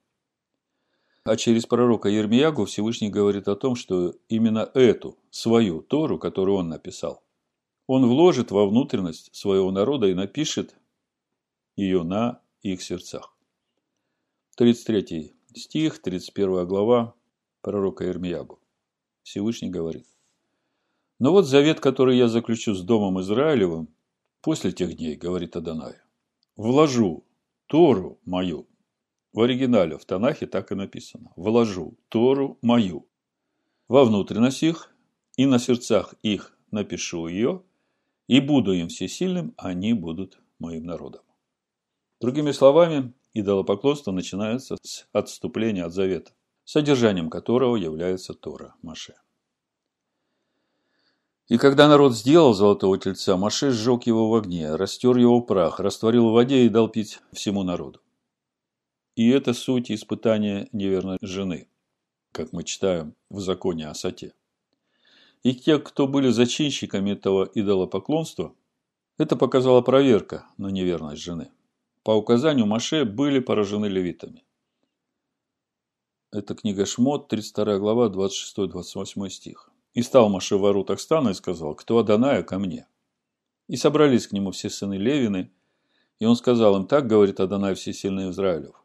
А 1.25 1.37
через 1.37 1.67
пророка 1.67 2.09
Ермиягу 2.09 2.65
Всевышний 2.65 3.11
говорит 3.11 3.47
о 3.47 3.55
том, 3.55 3.77
что 3.77 4.15
именно 4.29 4.71
эту, 4.75 5.19
свою 5.31 5.81
Тору, 5.81 6.19
которую 6.19 6.59
он 6.59 6.69
написал, 6.69 7.23
он 7.87 8.07
вложит 8.07 8.51
во 8.51 8.67
внутренность 8.67 9.35
своего 9.35 9.71
народа 9.71 10.09
и 10.09 10.15
напишет 10.15 10.75
ее 11.77 12.03
на 12.03 12.43
их 12.63 12.83
сердцах. 12.83 13.37
33 14.57 15.33
стих, 15.55 16.03
31 16.03 16.67
глава 16.67 17.15
пророка 17.61 18.05
Ермиягу. 18.05 18.62
Всевышний 19.23 19.71
говорит. 19.71 20.07
Но 21.19 21.33
вот 21.33 21.47
завет, 21.47 21.81
который 21.81 22.17
я 22.17 22.29
заключу 22.29 22.75
с 22.75 22.83
Домом 22.83 23.21
Израилевым, 23.21 23.88
после 24.41 24.73
тех 24.73 24.97
дней, 24.97 25.17
говорит 25.17 25.57
Адонай, 25.57 25.95
вложу 26.57 27.25
Тору 27.67 28.21
мою 28.25 28.69
в 29.33 29.41
оригинале, 29.41 29.97
в 29.97 30.05
Танахе 30.05 30.47
так 30.47 30.73
и 30.73 30.75
написано. 30.75 31.33
Вложу 31.37 31.97
Тору 32.09 32.59
мою 32.61 33.09
во 33.88 34.05
внутренность 34.05 34.62
их, 34.62 34.95
и 35.37 35.47
на 35.47 35.59
сердцах 35.59 36.14
их 36.23 36.57
напишу 36.71 37.26
ее, 37.29 37.62
и 38.26 38.41
буду 38.41 38.73
им 38.73 38.88
всесильным, 38.88 39.55
они 39.57 39.93
будут 39.93 40.41
моим 40.59 40.85
народом. 40.85 41.23
Другими 42.21 42.52
словами, 42.52 43.12
идолопоклонство 43.35 44.12
начинается 44.12 44.76
с 44.83 45.07
отступления 45.12 45.85
от 45.85 45.93
завета, 45.93 46.33
содержанием 46.64 47.31
которого 47.31 47.76
является 47.76 48.35
Тора 48.35 48.75
Маше. 48.83 49.14
И 51.49 51.59
когда 51.59 51.88
народ 51.88 52.14
сделал 52.14 52.54
золотого 52.54 52.99
тельца, 52.99 53.37
Маше 53.37 53.71
сжег 53.71 54.04
его 54.04 54.31
в 54.31 54.35
огне, 54.35 54.75
растер 54.75 55.16
его 55.16 55.40
прах, 55.40 55.81
растворил 55.81 56.31
в 56.31 56.33
воде 56.33 56.64
и 56.64 56.69
дал 56.69 56.88
пить 56.88 57.21
всему 57.33 57.62
народу. 57.62 58.00
И 59.16 59.28
это 59.28 59.52
суть 59.52 59.90
испытания 59.90 60.69
неверной 60.73 61.19
жены, 61.21 61.69
как 62.33 62.52
мы 62.52 62.64
читаем 62.64 63.14
в 63.28 63.40
законе 63.40 63.88
о 63.88 63.95
сате. 63.95 64.33
И 65.42 65.54
те, 65.54 65.78
кто 65.78 66.07
были 66.07 66.31
зачинщиками 66.31 67.11
этого 67.11 67.50
идолопоклонства, 67.52 68.54
это 69.19 69.37
показала 69.37 69.83
проверка 69.83 70.47
на 70.57 70.69
неверность 70.69 71.21
жены. 71.21 71.50
По 72.02 72.12
указанию 72.12 72.66
Маше 72.66 73.04
были 73.04 73.40
поражены 73.40 73.87
левитами. 73.87 74.45
Это 76.35 76.55
книга 76.55 76.87
Шмот, 76.87 77.29
32 77.29 77.77
глава, 77.77 78.09
26-28 78.09 79.29
стих. 79.29 79.71
«И 79.93 80.01
стал 80.01 80.31
Маше 80.31 80.57
в 80.57 80.61
воротах 80.61 80.99
стана 80.99 81.29
и 81.29 81.35
сказал, 81.35 81.75
кто 81.75 81.99
Аданая 81.99 82.43
ко 82.43 82.59
мне?» 82.59 82.87
И 83.69 83.77
собрались 83.77 84.29
к 84.29 84.33
нему 84.33 84.51
все 84.51 84.71
сыны 84.71 84.95
Левины, 84.95 85.51
и 86.21 86.25
он 86.25 86.35
сказал 86.37 86.75
им, 86.79 86.87
так 86.87 87.07
говорит 87.07 87.39
Адонай 87.39 87.75
всесильный 87.75 88.31
Израилев. 88.31 88.83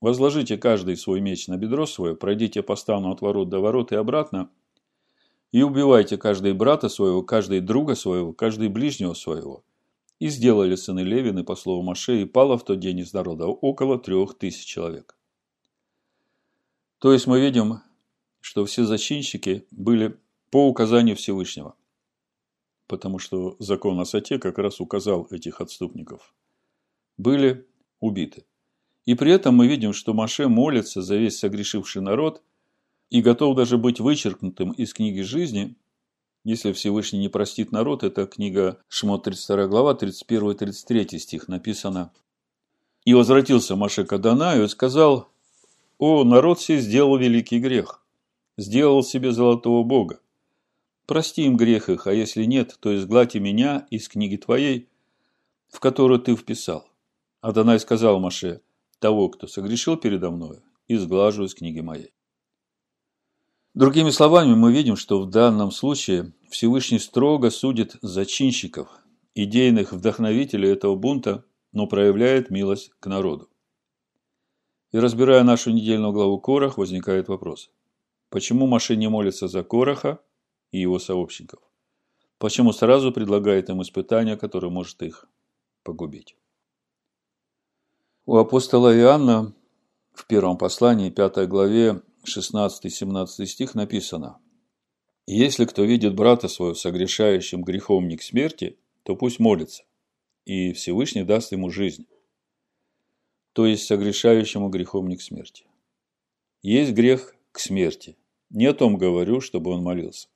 Возложите 0.00 0.56
каждый 0.56 0.96
свой 0.96 1.20
меч 1.20 1.48
на 1.48 1.58
бедро 1.58 1.84
свое, 1.84 2.16
пройдите 2.16 2.62
по 2.62 2.76
стану 2.76 3.12
от 3.12 3.20
ворот 3.20 3.50
до 3.50 3.60
ворот 3.60 3.92
и 3.92 3.96
обратно, 3.96 4.48
и 5.52 5.62
убивайте 5.62 6.16
каждый 6.16 6.54
брата 6.54 6.88
своего, 6.88 7.22
каждый 7.22 7.60
друга 7.60 7.94
своего, 7.94 8.32
каждый 8.32 8.68
ближнего 8.68 9.12
своего. 9.12 9.64
И 10.18 10.28
сделали 10.28 10.76
сыны 10.76 11.00
Левины 11.00 11.44
по 11.44 11.56
слову 11.56 11.82
Маше, 11.82 12.22
и 12.22 12.24
пало 12.24 12.56
в 12.56 12.64
тот 12.64 12.80
день 12.80 13.00
из 13.00 13.12
народа 13.12 13.48
около 13.48 13.98
трех 13.98 14.38
тысяч 14.38 14.64
человек. 14.64 15.15
То 17.06 17.12
есть 17.12 17.28
мы 17.28 17.40
видим, 17.40 17.82
что 18.40 18.64
все 18.64 18.84
зачинщики 18.84 19.64
были 19.70 20.18
по 20.50 20.66
указанию 20.66 21.14
Всевышнего. 21.14 21.76
Потому 22.88 23.20
что 23.20 23.54
закон 23.60 24.00
о 24.00 24.04
сате 24.04 24.40
как 24.40 24.58
раз 24.58 24.80
указал 24.80 25.28
этих 25.30 25.60
отступников. 25.60 26.34
Были 27.16 27.64
убиты. 28.00 28.44
И 29.04 29.14
при 29.14 29.30
этом 29.30 29.54
мы 29.54 29.68
видим, 29.68 29.92
что 29.92 30.14
Маше 30.14 30.48
молится 30.48 31.00
за 31.00 31.14
весь 31.14 31.38
согрешивший 31.38 32.02
народ 32.02 32.42
и 33.08 33.22
готов 33.22 33.56
даже 33.56 33.78
быть 33.78 34.00
вычеркнутым 34.00 34.72
из 34.72 34.92
книги 34.92 35.20
жизни, 35.20 35.76
если 36.42 36.72
Всевышний 36.72 37.20
не 37.20 37.28
простит 37.28 37.70
народ. 37.70 38.02
Это 38.02 38.26
книга 38.26 38.82
Шмот 38.88 39.22
32 39.22 39.68
глава, 39.68 39.94
31-33 39.94 41.18
стих 41.20 41.46
написано. 41.46 42.12
«И 43.04 43.14
возвратился 43.14 43.76
Маше 43.76 44.04
к 44.04 44.12
Адонаю 44.12 44.64
и 44.64 44.68
сказал, 44.68 45.30
«О, 45.98 46.24
народ 46.24 46.60
сей 46.60 46.78
сделал 46.78 47.16
великий 47.16 47.58
грех, 47.58 48.04
сделал 48.56 49.02
себе 49.02 49.32
золотого 49.32 49.82
бога. 49.82 50.20
Прости 51.06 51.44
им 51.44 51.56
грех 51.56 51.88
их, 51.88 52.06
а 52.06 52.12
если 52.12 52.44
нет, 52.44 52.76
то 52.80 52.94
изгладь 52.94 53.36
и 53.36 53.40
меня 53.40 53.86
из 53.90 54.08
книги 54.08 54.36
твоей, 54.36 54.88
в 55.68 55.80
которую 55.80 56.20
ты 56.20 56.36
вписал». 56.36 56.88
Адонай 57.40 57.78
сказал 57.78 58.18
Маше, 58.18 58.60
того, 58.98 59.28
кто 59.28 59.46
согрешил 59.46 59.96
передо 59.96 60.30
мною, 60.30 60.62
изглажу 60.88 61.44
из 61.44 61.54
книги 61.54 61.80
моей. 61.80 62.12
Другими 63.74 64.10
словами, 64.10 64.54
мы 64.54 64.72
видим, 64.72 64.96
что 64.96 65.20
в 65.20 65.28
данном 65.28 65.70
случае 65.70 66.32
Всевышний 66.48 66.98
строго 66.98 67.50
судит 67.50 67.96
зачинщиков, 68.00 68.88
идейных 69.34 69.92
вдохновителей 69.92 70.72
этого 70.72 70.94
бунта, 70.94 71.44
но 71.72 71.86
проявляет 71.86 72.50
милость 72.50 72.90
к 73.00 73.06
народу. 73.06 73.50
И 74.92 74.98
разбирая 74.98 75.42
нашу 75.42 75.70
недельную 75.70 76.12
главу 76.12 76.38
Корах, 76.38 76.78
возникает 76.78 77.28
вопрос. 77.28 77.70
Почему 78.30 78.66
Маше 78.66 78.96
не 78.96 79.08
молится 79.08 79.48
за 79.48 79.62
Кораха 79.62 80.20
и 80.70 80.80
его 80.80 80.98
сообщников? 80.98 81.60
Почему 82.38 82.72
сразу 82.72 83.12
предлагает 83.12 83.70
им 83.70 83.82
испытание, 83.82 84.36
которое 84.36 84.68
может 84.68 85.02
их 85.02 85.28
погубить? 85.82 86.36
У 88.26 88.36
апостола 88.36 88.96
Иоанна 88.96 89.54
в 90.12 90.26
первом 90.26 90.58
послании, 90.58 91.10
пятой 91.10 91.46
главе, 91.46 92.02
16-17 92.24 93.46
стих 93.46 93.74
написано 93.74 94.38
«Если 95.26 95.64
кто 95.64 95.84
видит 95.84 96.14
брата 96.14 96.48
своего 96.48 96.74
согрешающим 96.74 97.62
грехом 97.62 98.08
не 98.08 98.16
к 98.16 98.22
смерти, 98.22 98.78
то 99.02 99.14
пусть 99.14 99.38
молится, 99.38 99.84
и 100.44 100.72
Всевышний 100.72 101.22
даст 101.22 101.52
ему 101.52 101.70
жизнь, 101.70 102.06
то 103.56 103.64
есть 103.64 103.86
согрешающему 103.86 104.68
грехом 104.68 105.08
не 105.08 105.16
к 105.16 105.22
смерти. 105.22 105.64
Есть 106.60 106.92
грех 106.92 107.34
к 107.52 107.58
смерти. 107.58 108.18
Не 108.50 108.66
о 108.66 108.74
том 108.74 108.98
говорю, 108.98 109.40
чтобы 109.40 109.70
он 109.70 109.82
молился. 109.82 110.28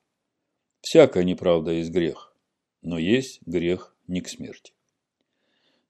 Всякая 0.81 1.25
неправда 1.25 1.71
есть 1.71 1.91
грех, 1.91 2.35
но 2.81 2.97
есть 2.97 3.43
грех 3.45 3.95
не 4.07 4.23
к 4.23 4.29
смерти. 4.31 4.73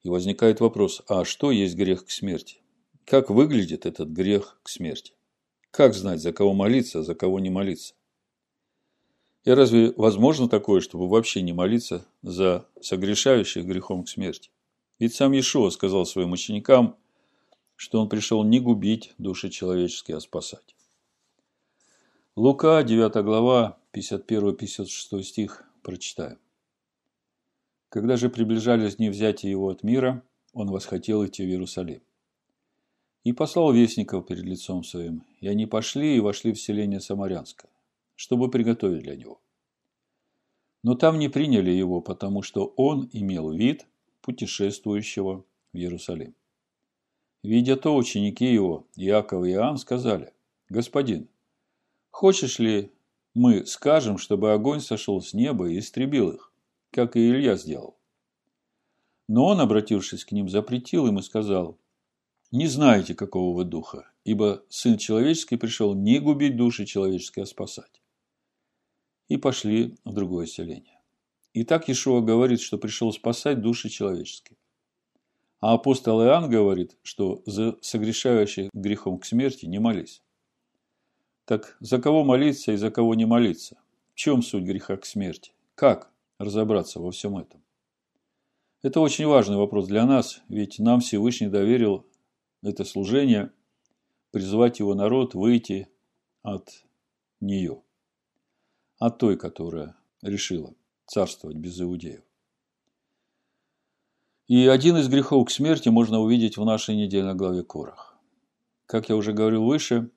И 0.03 0.09
возникает 0.09 0.59
вопрос, 0.59 1.03
а 1.07 1.25
что 1.25 1.53
есть 1.53 1.77
грех 1.77 2.05
к 2.05 2.11
смерти? 2.11 2.63
Как 3.05 3.31
выглядит 3.31 3.87
этот 3.87 4.09
грех 4.09 4.59
к 4.65 4.69
смерти? 4.69 5.15
Как 5.71 5.95
знать, 5.95 6.21
за 6.21 6.33
кого 6.33 6.53
молиться, 6.53 6.99
а 6.99 7.03
за 7.05 7.15
кого 7.15 7.39
не 7.39 7.49
молиться? 7.49 7.95
И 9.45 9.53
разве 9.53 9.93
возможно 9.97 10.49
такое, 10.49 10.81
чтобы 10.81 11.09
вообще 11.09 11.43
не 11.43 11.53
молиться 11.53 12.05
за 12.23 12.67
согрешающих 12.81 13.65
грехом 13.65 14.03
к 14.03 14.09
смерти? 14.09 14.51
Ведь 14.99 15.15
сам 15.15 15.31
Иешуа 15.31 15.71
сказал 15.71 16.05
своим 16.07 16.33
ученикам, 16.33 16.97
что 17.81 17.99
он 17.99 18.11
пришел 18.11 18.45
не 18.45 18.61
губить 18.61 19.15
души 19.17 19.49
человеческие, 19.49 20.19
а 20.19 20.21
спасать. 20.21 20.77
Лука, 22.37 22.83
9 22.83 23.25
глава, 23.25 23.79
51-56 23.95 25.23
стих, 25.23 25.65
прочитаем. 25.83 26.39
Когда 27.89 28.19
же 28.19 28.29
приближались 28.29 28.97
дни 28.97 29.09
взятия 29.09 29.49
его 29.49 29.71
от 29.71 29.83
мира, 29.83 30.23
он 30.53 30.71
восхотел 30.71 31.25
идти 31.25 31.43
в 31.43 31.47
Иерусалим. 31.47 32.03
И 33.25 33.33
послал 33.33 33.73
вестников 33.73 34.27
перед 34.27 34.45
лицом 34.45 34.85
своим, 34.85 35.25
и 35.41 35.49
они 35.49 35.65
пошли 35.65 36.19
и 36.19 36.21
вошли 36.21 36.53
в 36.53 36.61
селение 36.61 37.01
Самарянское, 37.01 37.71
чтобы 38.15 38.51
приготовить 38.51 39.05
для 39.05 39.17
него. 39.17 39.41
Но 40.83 40.97
там 40.97 41.19
не 41.19 41.31
приняли 41.31 41.71
его, 41.71 42.03
потому 42.03 42.43
что 42.43 42.75
он 42.77 43.09
имел 43.11 43.51
вид 43.51 43.87
путешествующего 44.21 45.47
в 45.73 45.77
Иерусалим. 45.79 46.35
Видя 47.43 47.77
то, 47.77 47.97
ученики 47.97 48.53
его, 48.53 48.87
Иаков 48.97 49.45
и 49.47 49.53
Иоанн, 49.53 49.79
сказали, 49.79 50.33
«Господин, 50.69 51.29
хочешь 52.11 52.59
ли 52.59 52.93
мы 53.35 53.65
скажем, 53.67 54.19
чтобы 54.19 54.53
огонь 54.53 54.81
сошел 54.81 55.21
с 55.21 55.33
неба 55.33 55.71
и 55.71 55.79
истребил 55.79 56.31
их, 56.31 56.53
как 56.91 57.17
и 57.17 57.31
Илья 57.31 57.57
сделал?» 57.57 57.97
Но 59.29 59.47
он, 59.47 59.61
обратившись 59.61 60.25
к 60.25 60.33
ним, 60.33 60.49
запретил 60.49 61.07
им 61.07 61.19
и 61.19 61.23
сказал, 61.23 61.79
не 62.51 62.67
знаете, 62.67 63.15
какого 63.15 63.57
вы 63.57 63.65
духа, 63.65 64.11
ибо 64.25 64.65
Сын 64.69 64.99
Человеческий 64.99 65.57
пришел 65.57 65.95
не 65.95 66.19
губить 66.19 66.57
души 66.57 66.85
человеческие, 66.85 67.45
а 67.45 67.47
спасать. 67.47 68.03
И 69.29 69.37
пошли 69.37 69.97
в 70.05 70.13
другое 70.13 70.47
селение. 70.47 71.01
И 71.53 71.63
так 71.63 71.89
Иешуа 71.89 72.21
говорит, 72.21 72.61
что 72.61 72.77
пришел 72.77 73.13
спасать 73.13 73.61
души 73.61 73.89
человеческие. 73.89 74.59
А 75.61 75.75
апостол 75.75 76.23
Иоанн 76.23 76.49
говорит, 76.49 76.97
что 77.03 77.43
за 77.45 77.77
согрешающих 77.83 78.71
грехом 78.73 79.19
к 79.19 79.27
смерти 79.27 79.67
не 79.67 79.79
молись. 79.79 80.23
Так 81.45 81.77
за 81.81 82.01
кого 82.01 82.25
молиться 82.25 82.73
и 82.73 82.77
за 82.77 82.91
кого 82.91 83.15
не 83.15 83.27
молиться? 83.27 83.79
В 84.13 84.15
чем 84.15 84.43
суть 84.43 84.65
греха 84.65 84.97
к 84.97 85.05
смерти? 85.05 85.53
Как 85.75 86.11
разобраться 86.39 86.99
во 87.01 87.11
всем 87.11 87.37
этом? 87.37 87.63
Это 88.83 89.01
очень 89.01 89.27
важный 89.27 89.57
вопрос 89.57 89.87
для 89.87 90.07
нас, 90.07 90.41
ведь 90.49 90.79
нам 90.79 91.01
Всевышний 91.01 91.49
доверил 91.49 92.07
это 92.63 92.85
служение, 92.85 93.53
призвать 94.31 94.79
его 94.79 94.95
народ 94.95 95.35
выйти 95.35 95.89
от 96.43 96.85
нее, 97.41 97.83
от 98.99 99.19
той, 99.19 99.37
которая 99.37 99.97
решила 100.23 100.75
царствовать 101.07 101.57
без 101.57 101.79
иудеев. 101.79 102.23
И 104.51 104.67
один 104.67 104.97
из 104.97 105.07
грехов 105.07 105.47
к 105.47 105.51
смерти 105.53 105.91
можно 105.91 106.19
увидеть 106.19 106.57
в 106.57 106.65
нашей 106.65 106.97
недельной 106.97 107.37
главе 107.37 107.63
Корах. 107.63 108.19
Как 108.87 109.09
я 109.09 109.15
уже 109.15 109.33
говорил 109.33 109.65
выше, 109.65 110.11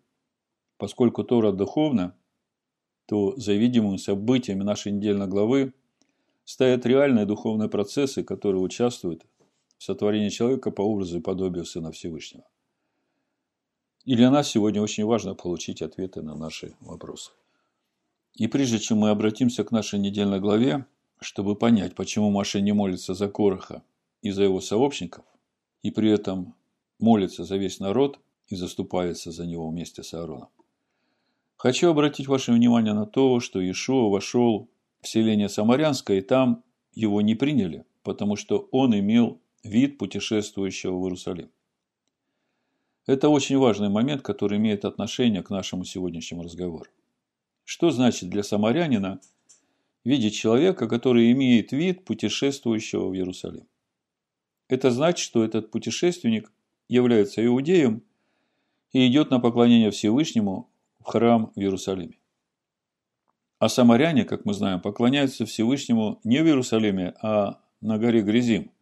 поскольку 0.80 1.24
Тора 1.24 1.52
духовна, 1.52 2.18
то 3.06 3.36
за 3.38 3.54
видимыми 3.54 3.98
событиями 3.98 4.64
нашей 4.64 4.92
недельной 4.92 5.28
главы 5.28 5.76
стоят 6.46 6.88
реальные 6.88 7.28
духовные 7.28 7.70
процессы, 7.70 8.24
которые 8.24 8.64
участвуют 8.64 9.24
сотворение 9.78 10.32
человека 10.32 10.72
по 10.72 10.82
образу 10.82 11.20
и 11.20 11.22
подобию 11.22 11.64
Сына 11.64 11.92
Всевышнего. 11.92 12.48
И 14.04 14.16
для 14.16 14.32
нас 14.32 14.50
сегодня 14.50 14.82
очень 14.82 15.06
важно 15.06 15.36
получить 15.36 15.84
ответы 15.84 16.24
на 16.24 16.36
наши 16.36 16.76
вопросы. 16.80 17.34
И 18.34 18.48
прежде 18.48 18.80
чем 18.80 18.98
мы 18.98 19.12
обратимся 19.12 19.64
к 19.64 19.70
нашей 19.70 20.00
недельной 20.00 20.40
главе, 20.40 20.88
чтобы 21.20 21.56
понять, 21.56 21.94
почему 21.94 22.32
Маша 22.32 22.62
не 22.62 22.72
молится 22.72 23.14
за 23.14 23.28
Короха 23.28 23.84
и 24.24 24.32
за 24.32 24.44
его 24.44 24.62
сообщников, 24.62 25.26
и 25.84 25.92
при 25.92 26.10
этом 26.10 26.56
молится 26.98 27.44
за 27.44 27.58
весь 27.58 27.80
народ 27.80 28.20
и 28.48 28.56
заступается 28.56 29.32
за 29.32 29.46
него 29.46 29.70
вместе 29.70 30.02
с 30.02 30.14
Аароном, 30.14 30.50
хочу 31.58 31.90
обратить 31.90 32.28
ваше 32.28 32.54
внимание 32.54 32.94
на 32.94 33.06
то, 33.06 33.40
что 33.42 33.60
Иешуа 33.60 34.10
вошел 34.10 34.70
в 35.02 35.08
селение 35.08 35.50
Самарянское, 35.50 36.20
и 36.20 36.22
там 36.22 36.64
его 36.94 37.22
не 37.22 37.36
приняли, 37.36 37.86
потому 38.02 38.38
что 38.38 38.70
он 38.72 38.98
имел 38.98 39.42
вид 39.64 39.98
путешествующего 39.98 40.98
в 40.98 41.04
Иерусалим. 41.04 41.52
Это 43.06 43.28
очень 43.28 43.58
важный 43.58 43.90
момент, 43.90 44.22
который 44.22 44.58
имеет 44.58 44.86
отношение 44.86 45.44
к 45.44 45.50
нашему 45.50 45.84
сегодняшнему 45.84 46.44
разговору. 46.44 46.90
Что 47.66 47.92
значит 47.92 48.30
для 48.30 48.44
самарянина 48.44 49.20
видеть 50.06 50.36
человека, 50.36 50.88
который 50.88 51.30
имеет 51.34 51.74
вид 51.74 52.06
путешествующего 52.06 53.10
в 53.10 53.14
Иерусалим? 53.14 53.68
Это 54.74 54.92
значит, 54.92 55.24
что 55.24 55.44
этот 55.44 55.72
путешественник 55.72 56.52
является 56.90 57.46
иудеем 57.46 58.02
и 58.92 59.08
идет 59.08 59.30
на 59.30 59.40
поклонение 59.40 59.92
Всевышнему 59.92 60.70
в 61.00 61.06
храм 61.06 61.52
в 61.56 61.60
Иерусалиме. 61.60 62.18
А 63.60 63.70
самаряне, 63.70 64.26
как 64.26 64.46
мы 64.46 64.54
знаем, 64.54 64.82
поклоняются 64.82 65.46
Всевышнему 65.46 66.20
не 66.24 66.42
в 66.42 66.48
Иерусалиме, 66.48 67.14
а 67.22 67.60
на 67.82 67.98
горе 67.98 68.22
Грязим– 68.22 68.72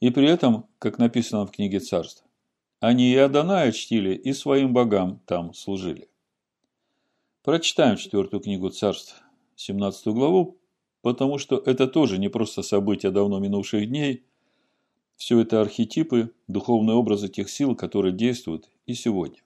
и 0.00 0.10
при 0.10 0.28
этом, 0.28 0.66
как 0.78 0.98
написано 0.98 1.46
в 1.46 1.50
книге 1.50 1.80
царств, 1.80 2.24
они 2.80 3.12
и 3.12 3.16
Адоная 3.16 3.72
чтили, 3.72 4.14
и 4.14 4.32
своим 4.32 4.72
богам 4.74 5.20
там 5.26 5.54
служили. 5.54 6.08
Прочитаем 7.42 7.96
четвертую 7.96 8.40
книгу 8.40 8.68
царств, 8.68 9.22
17 9.56 10.08
главу, 10.08 10.58
потому 11.00 11.38
что 11.38 11.56
это 11.56 11.86
тоже 11.86 12.18
не 12.18 12.28
просто 12.28 12.62
события 12.62 13.10
давно 13.10 13.38
минувших 13.38 13.88
дней, 13.88 14.24
все 15.16 15.40
это 15.40 15.60
архетипы, 15.60 16.34
духовные 16.46 16.94
образы 16.94 17.28
тех 17.28 17.50
сил, 17.50 17.74
которые 17.74 18.12
действуют 18.12 18.70
и 18.86 18.94
сегодня. 18.94 19.42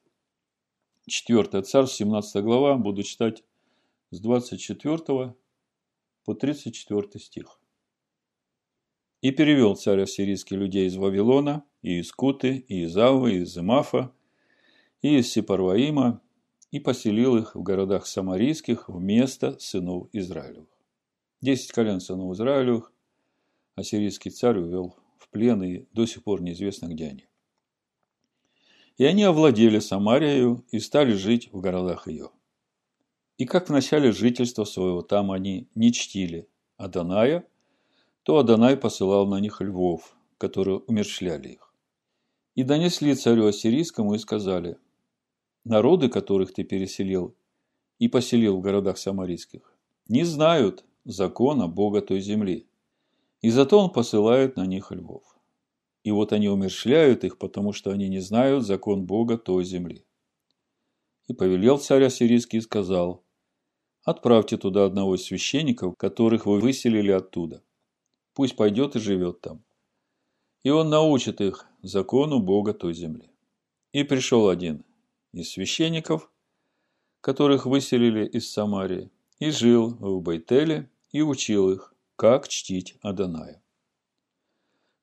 Четвертое 1.08 1.62
царство, 1.62 1.96
17 1.96 2.42
глава, 2.42 2.76
буду 2.76 3.02
читать 3.02 3.42
с 4.10 4.20
24 4.20 5.34
по 6.24 6.34
34 6.34 7.24
стих. 7.24 7.60
И 9.22 9.30
перевел 9.32 9.76
царь 9.76 10.02
ассирийский 10.02 10.56
людей 10.56 10.86
из 10.86 10.96
Вавилона, 10.96 11.64
и 11.82 12.00
из 12.00 12.12
Куты, 12.12 12.64
и 12.68 12.84
из 12.84 12.96
Авы, 12.96 13.34
и 13.34 13.42
из 13.42 13.56
Имафа, 13.56 14.12
и 15.02 15.18
из 15.18 15.30
Сепарваима, 15.30 16.22
и 16.70 16.80
поселил 16.80 17.36
их 17.36 17.54
в 17.54 17.62
городах 17.62 18.06
самарийских 18.06 18.88
вместо 18.88 19.58
сынов 19.58 20.08
Израилевых. 20.12 20.68
Десять 21.40 21.72
колен 21.72 22.00
сынов 22.00 22.32
Израилевых 22.34 22.92
ассирийский 23.74 24.30
царь 24.30 24.58
увел 24.58 24.96
в 25.20 25.28
плен, 25.28 25.62
и 25.62 25.86
до 25.92 26.06
сих 26.06 26.24
пор 26.24 26.42
неизвестно, 26.42 26.86
где 26.88 27.06
они. 27.06 27.28
И 28.98 29.04
они 29.04 29.22
овладели 29.22 29.78
Самарией 29.78 30.58
и 30.72 30.80
стали 30.80 31.12
жить 31.12 31.52
в 31.52 31.60
городах 31.60 32.08
ее. 32.08 32.30
И 33.38 33.46
как 33.46 33.68
в 33.68 33.72
начале 33.72 34.10
жительства 34.10 34.64
своего 34.64 35.02
там 35.02 35.30
они 35.30 35.68
не 35.76 35.92
чтили 35.92 36.48
Аданая– 36.76 37.46
то 38.22 38.38
Адонай 38.38 38.76
посылал 38.76 39.26
на 39.26 39.40
них 39.40 39.60
львов, 39.60 40.14
которые 40.38 40.78
умерщвляли 40.78 41.48
их. 41.48 41.74
И 42.54 42.62
донесли 42.62 43.14
царю 43.14 43.46
Ассирийскому 43.46 44.14
и 44.14 44.18
сказали, 44.18 44.76
народы, 45.64 46.08
которых 46.08 46.52
ты 46.52 46.64
переселил 46.64 47.34
и 47.98 48.08
поселил 48.08 48.56
в 48.56 48.60
городах 48.60 48.98
самарийских, 48.98 49.74
не 50.08 50.24
знают 50.24 50.84
закона 51.04 51.68
Бога 51.68 52.02
той 52.02 52.20
земли, 52.20 52.68
и 53.40 53.50
зато 53.50 53.78
он 53.78 53.90
посылает 53.90 54.56
на 54.56 54.66
них 54.66 54.90
львов. 54.90 55.24
И 56.02 56.10
вот 56.10 56.32
они 56.32 56.48
умерщвляют 56.48 57.24
их, 57.24 57.38
потому 57.38 57.72
что 57.72 57.90
они 57.90 58.08
не 58.08 58.20
знают 58.20 58.64
закон 58.64 59.04
Бога 59.04 59.36
той 59.36 59.64
земли. 59.64 60.04
И 61.28 61.34
повелел 61.34 61.78
царь 61.78 62.04
Ассирийский 62.04 62.58
и 62.58 62.62
сказал, 62.62 63.24
отправьте 64.02 64.56
туда 64.56 64.84
одного 64.84 65.16
из 65.16 65.24
священников, 65.24 65.96
которых 65.96 66.46
вы 66.46 66.58
выселили 66.60 67.10
оттуда– 67.10 67.62
Пусть 68.34 68.56
пойдет 68.56 68.96
и 68.96 69.00
живет 69.00 69.40
там. 69.40 69.62
И 70.62 70.70
он 70.70 70.88
научит 70.88 71.40
их 71.40 71.66
закону 71.82 72.40
Бога 72.40 72.72
той 72.72 72.94
земли. 72.94 73.30
И 73.92 74.04
пришел 74.04 74.48
один 74.48 74.84
из 75.32 75.50
священников, 75.50 76.30
которых 77.20 77.66
выселили 77.66 78.26
из 78.26 78.50
Самарии, 78.50 79.10
и 79.40 79.50
жил 79.50 79.90
в 79.90 80.22
Байтеле 80.22 80.90
и 81.10 81.22
учил 81.22 81.70
их, 81.70 81.94
как 82.20 82.48
чтить 82.48 82.98
Аданая. 83.00 83.62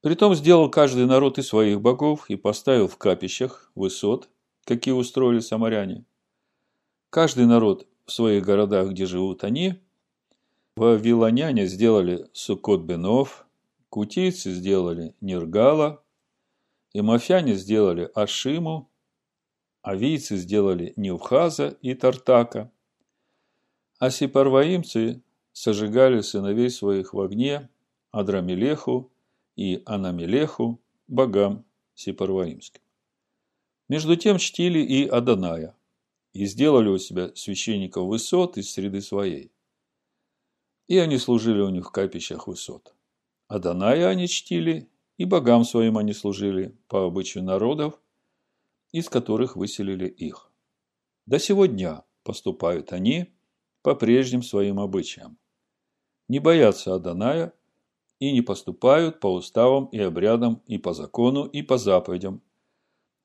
Притом 0.01 0.35
сделал 0.35 0.69
каждый 0.69 1.07
народ 1.07 1.39
из 1.39 1.47
своих 1.47 1.81
богов 1.81 2.29
и 2.29 2.35
поставил 2.35 2.87
в 2.87 2.97
капищах 2.97 3.71
высот, 3.73 4.29
какие 4.65 4.93
устроили 4.93 5.39
самаряне. 5.39 6.05
Каждый 7.09 7.47
народ 7.47 7.87
в 8.05 8.11
своих 8.11 8.45
городах, 8.45 8.91
где 8.91 9.07
живут 9.07 9.43
они, 9.43 9.81
Вавилоняне 10.75 11.65
сделали 11.65 12.29
Сукот 12.33 12.81
Бенов, 12.81 13.47
кутийцы 13.89 14.51
сделали 14.51 15.15
Нергала, 15.19 16.03
И 16.93 17.01
мафяне 17.01 17.55
сделали 17.55 18.11
Ашиму, 18.13 18.91
авийцы 19.81 20.37
сделали 20.37 20.93
Невхаза 20.95 21.69
и 21.81 21.95
Тартака, 21.95 22.71
а 23.97 24.11
сепарваимцы 24.11 25.23
сожигали 25.57 26.21
сыновей 26.21 26.69
своих 26.69 27.15
в 27.15 27.19
огне 27.19 27.67
Адрамелеху 28.11 29.11
и 29.55 29.81
Анамелеху, 29.87 30.79
богам 31.07 31.65
сепарваимским. 31.95 32.81
Между 33.89 34.15
тем 34.17 34.37
чтили 34.37 34.77
и 34.77 35.07
Аданая, 35.07 35.75
и 36.31 36.45
сделали 36.45 36.89
у 36.89 36.99
себя 36.99 37.31
священников 37.33 38.05
высот 38.05 38.59
из 38.59 38.71
среды 38.71 39.01
своей. 39.01 39.51
И 40.87 40.99
они 40.99 41.17
служили 41.17 41.61
у 41.61 41.69
них 41.69 41.87
в 41.87 41.91
капищах 41.91 42.45
высот. 42.47 42.93
Аданая 43.47 44.09
они 44.09 44.27
чтили, 44.27 44.87
и 45.17 45.25
богам 45.25 45.63
своим 45.63 45.97
они 45.97 46.13
служили 46.13 46.77
по 46.87 47.07
обычаю 47.07 47.43
народов, 47.43 47.99
из 48.91 49.09
которых 49.09 49.55
выселили 49.55 50.07
их. 50.07 50.51
До 51.25 51.39
сего 51.39 51.65
дня 51.65 52.03
поступают 52.21 52.93
они 52.93 53.33
по 53.81 53.95
прежним 53.95 54.43
своим 54.43 54.79
обычаям. 54.79 55.39
Не 56.27 56.39
боятся 56.39 56.95
Аданая 56.95 57.53
и 58.19 58.31
не 58.31 58.41
поступают 58.41 59.19
по 59.19 59.33
уставам 59.33 59.85
и 59.85 59.99
обрядам 59.99 60.61
и 60.67 60.77
по 60.77 60.93
закону 60.93 61.45
и 61.45 61.61
по 61.61 61.77
заповедям, 61.77 62.41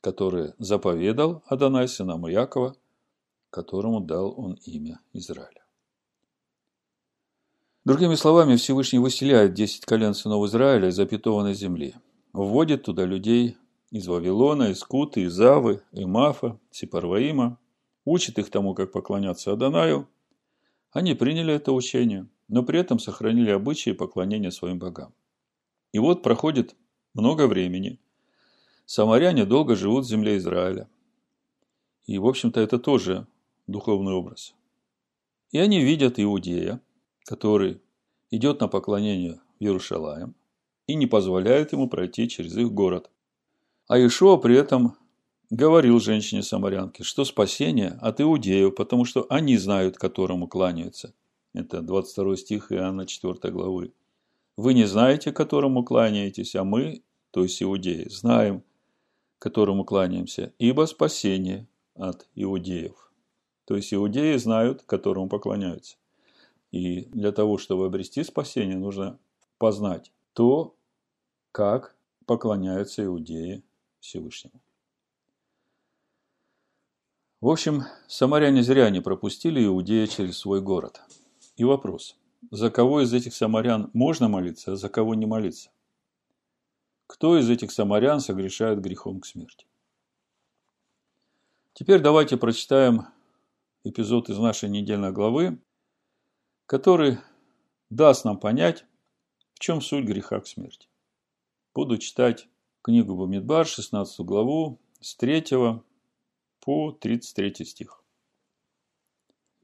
которые 0.00 0.54
заповедал 0.58 1.42
Адонай 1.46 1.88
сынам 1.88 2.26
Якова, 2.26 2.76
которому 3.50 4.00
дал 4.00 4.34
он 4.38 4.54
имя 4.64 5.00
Израиля. 5.12 5.64
Другими 7.84 8.14
словами, 8.14 8.54
Всевышний 8.54 9.00
выселяет 9.00 9.54
десять 9.54 9.84
колен 9.84 10.14
сынов 10.14 10.44
Израиля 10.46 10.88
из 10.88 10.94
запятованной 10.94 11.54
земли, 11.54 11.94
вводит 12.32 12.84
туда 12.84 13.04
людей 13.04 13.56
из 13.90 14.06
Вавилона, 14.06 14.70
из 14.70 14.84
Куты, 14.84 15.22
из 15.22 15.40
Авы, 15.40 15.82
Имафа, 15.90 16.60
Сипарваима, 16.70 17.58
учит 18.04 18.38
их 18.38 18.50
тому, 18.50 18.74
как 18.74 18.92
поклоняться 18.92 19.52
Адонаю. 19.52 20.08
Они 20.92 21.14
приняли 21.14 21.54
это 21.54 21.72
учение, 21.72 22.28
но 22.52 22.62
при 22.62 22.78
этом 22.78 22.98
сохранили 22.98 23.50
обычаи 23.50 23.92
поклонения 23.92 24.50
своим 24.50 24.78
богам. 24.78 25.14
И 25.90 25.98
вот 25.98 26.22
проходит 26.22 26.76
много 27.14 27.46
времени. 27.46 27.98
Самаряне 28.84 29.46
долго 29.46 29.74
живут 29.74 30.04
в 30.04 30.08
земле 30.08 30.36
Израиля. 30.36 30.86
И, 32.04 32.18
в 32.18 32.26
общем-то, 32.26 32.60
это 32.60 32.78
тоже 32.78 33.26
духовный 33.66 34.12
образ. 34.12 34.54
И 35.50 35.58
они 35.58 35.80
видят 35.80 36.20
Иудея, 36.20 36.82
который 37.24 37.80
идет 38.30 38.60
на 38.60 38.68
поклонение 38.68 39.40
в 39.58 39.64
Иерушалаем 39.64 40.34
и 40.86 40.94
не 40.94 41.06
позволяет 41.06 41.72
ему 41.72 41.88
пройти 41.88 42.28
через 42.28 42.54
их 42.58 42.70
город. 42.70 43.10
А 43.88 43.98
Ишуа 43.98 44.36
при 44.36 44.58
этом 44.58 44.98
говорил 45.48 46.00
женщине-самарянке, 46.00 47.02
что 47.02 47.24
спасение 47.24 47.98
от 48.02 48.20
иудеев, 48.20 48.74
потому 48.74 49.06
что 49.06 49.24
они 49.30 49.56
знают, 49.56 49.96
которому 49.96 50.48
кланяются. 50.48 51.14
Это 51.54 51.82
22 51.82 52.36
стих 52.36 52.72
Иоанна 52.72 53.06
4 53.06 53.52
главы. 53.52 53.92
Вы 54.56 54.74
не 54.74 54.84
знаете, 54.84 55.32
которому 55.32 55.84
кланяетесь, 55.84 56.54
а 56.56 56.64
мы, 56.64 57.02
то 57.30 57.42
есть 57.42 57.62
иудеи, 57.62 58.08
знаем, 58.08 58.62
которому 59.38 59.84
кланяемся, 59.84 60.52
ибо 60.58 60.86
спасение 60.86 61.66
от 61.94 62.28
иудеев. 62.34 63.12
То 63.64 63.76
есть 63.76 63.92
иудеи 63.92 64.36
знают, 64.36 64.82
которому 64.82 65.28
поклоняются. 65.28 65.96
И 66.70 67.02
для 67.06 67.32
того, 67.32 67.58
чтобы 67.58 67.86
обрести 67.86 68.24
спасение, 68.24 68.76
нужно 68.76 69.18
познать 69.58 70.12
то, 70.32 70.74
как 71.52 71.96
поклоняются 72.26 73.04
иудеи 73.04 73.62
Всевышнему. 74.00 74.60
В 77.40 77.48
общем, 77.48 77.82
самаряне 78.06 78.62
зря 78.62 78.88
не 78.90 79.00
пропустили 79.00 79.64
иудея 79.64 80.06
через 80.06 80.38
свой 80.38 80.60
город. 80.60 81.02
И 81.56 81.64
вопрос, 81.64 82.16
за 82.50 82.70
кого 82.70 83.02
из 83.02 83.12
этих 83.12 83.34
самарян 83.34 83.90
можно 83.92 84.28
молиться, 84.28 84.72
а 84.72 84.76
за 84.76 84.88
кого 84.88 85.14
не 85.14 85.26
молиться? 85.26 85.70
Кто 87.06 87.38
из 87.38 87.50
этих 87.50 87.72
самарян 87.72 88.20
согрешает 88.20 88.80
грехом 88.80 89.20
к 89.20 89.26
смерти? 89.26 89.66
Теперь 91.74 92.00
давайте 92.00 92.36
прочитаем 92.36 93.06
эпизод 93.84 94.30
из 94.30 94.38
нашей 94.38 94.68
недельной 94.68 95.12
главы, 95.12 95.58
который 96.66 97.18
даст 97.90 98.24
нам 98.24 98.38
понять, 98.38 98.86
в 99.54 99.58
чем 99.58 99.80
суть 99.80 100.04
греха 100.04 100.40
к 100.40 100.46
смерти. 100.46 100.88
Буду 101.74 101.98
читать 101.98 102.48
книгу 102.82 103.14
Бамидбар, 103.14 103.66
16 103.66 104.20
главу, 104.20 104.80
с 105.00 105.16
3 105.16 105.44
по 106.60 106.92
33 106.92 107.64
стих. 107.64 108.01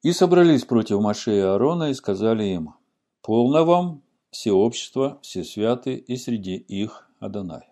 «И 0.02 0.12
собрались 0.12 0.64
против 0.64 1.00
Маше 1.00 1.37
и 1.37 1.40
Аарона 1.40 1.90
и 1.90 1.94
сказали 1.94 2.44
им, 2.44 2.74
«Полно 3.20 3.64
вам, 3.64 4.02
все 4.30 4.52
общество, 4.52 5.18
все 5.22 5.44
святы, 5.44 5.96
и 5.96 6.16
среди 6.16 6.56
их 6.56 7.11
Адонай. 7.18 7.68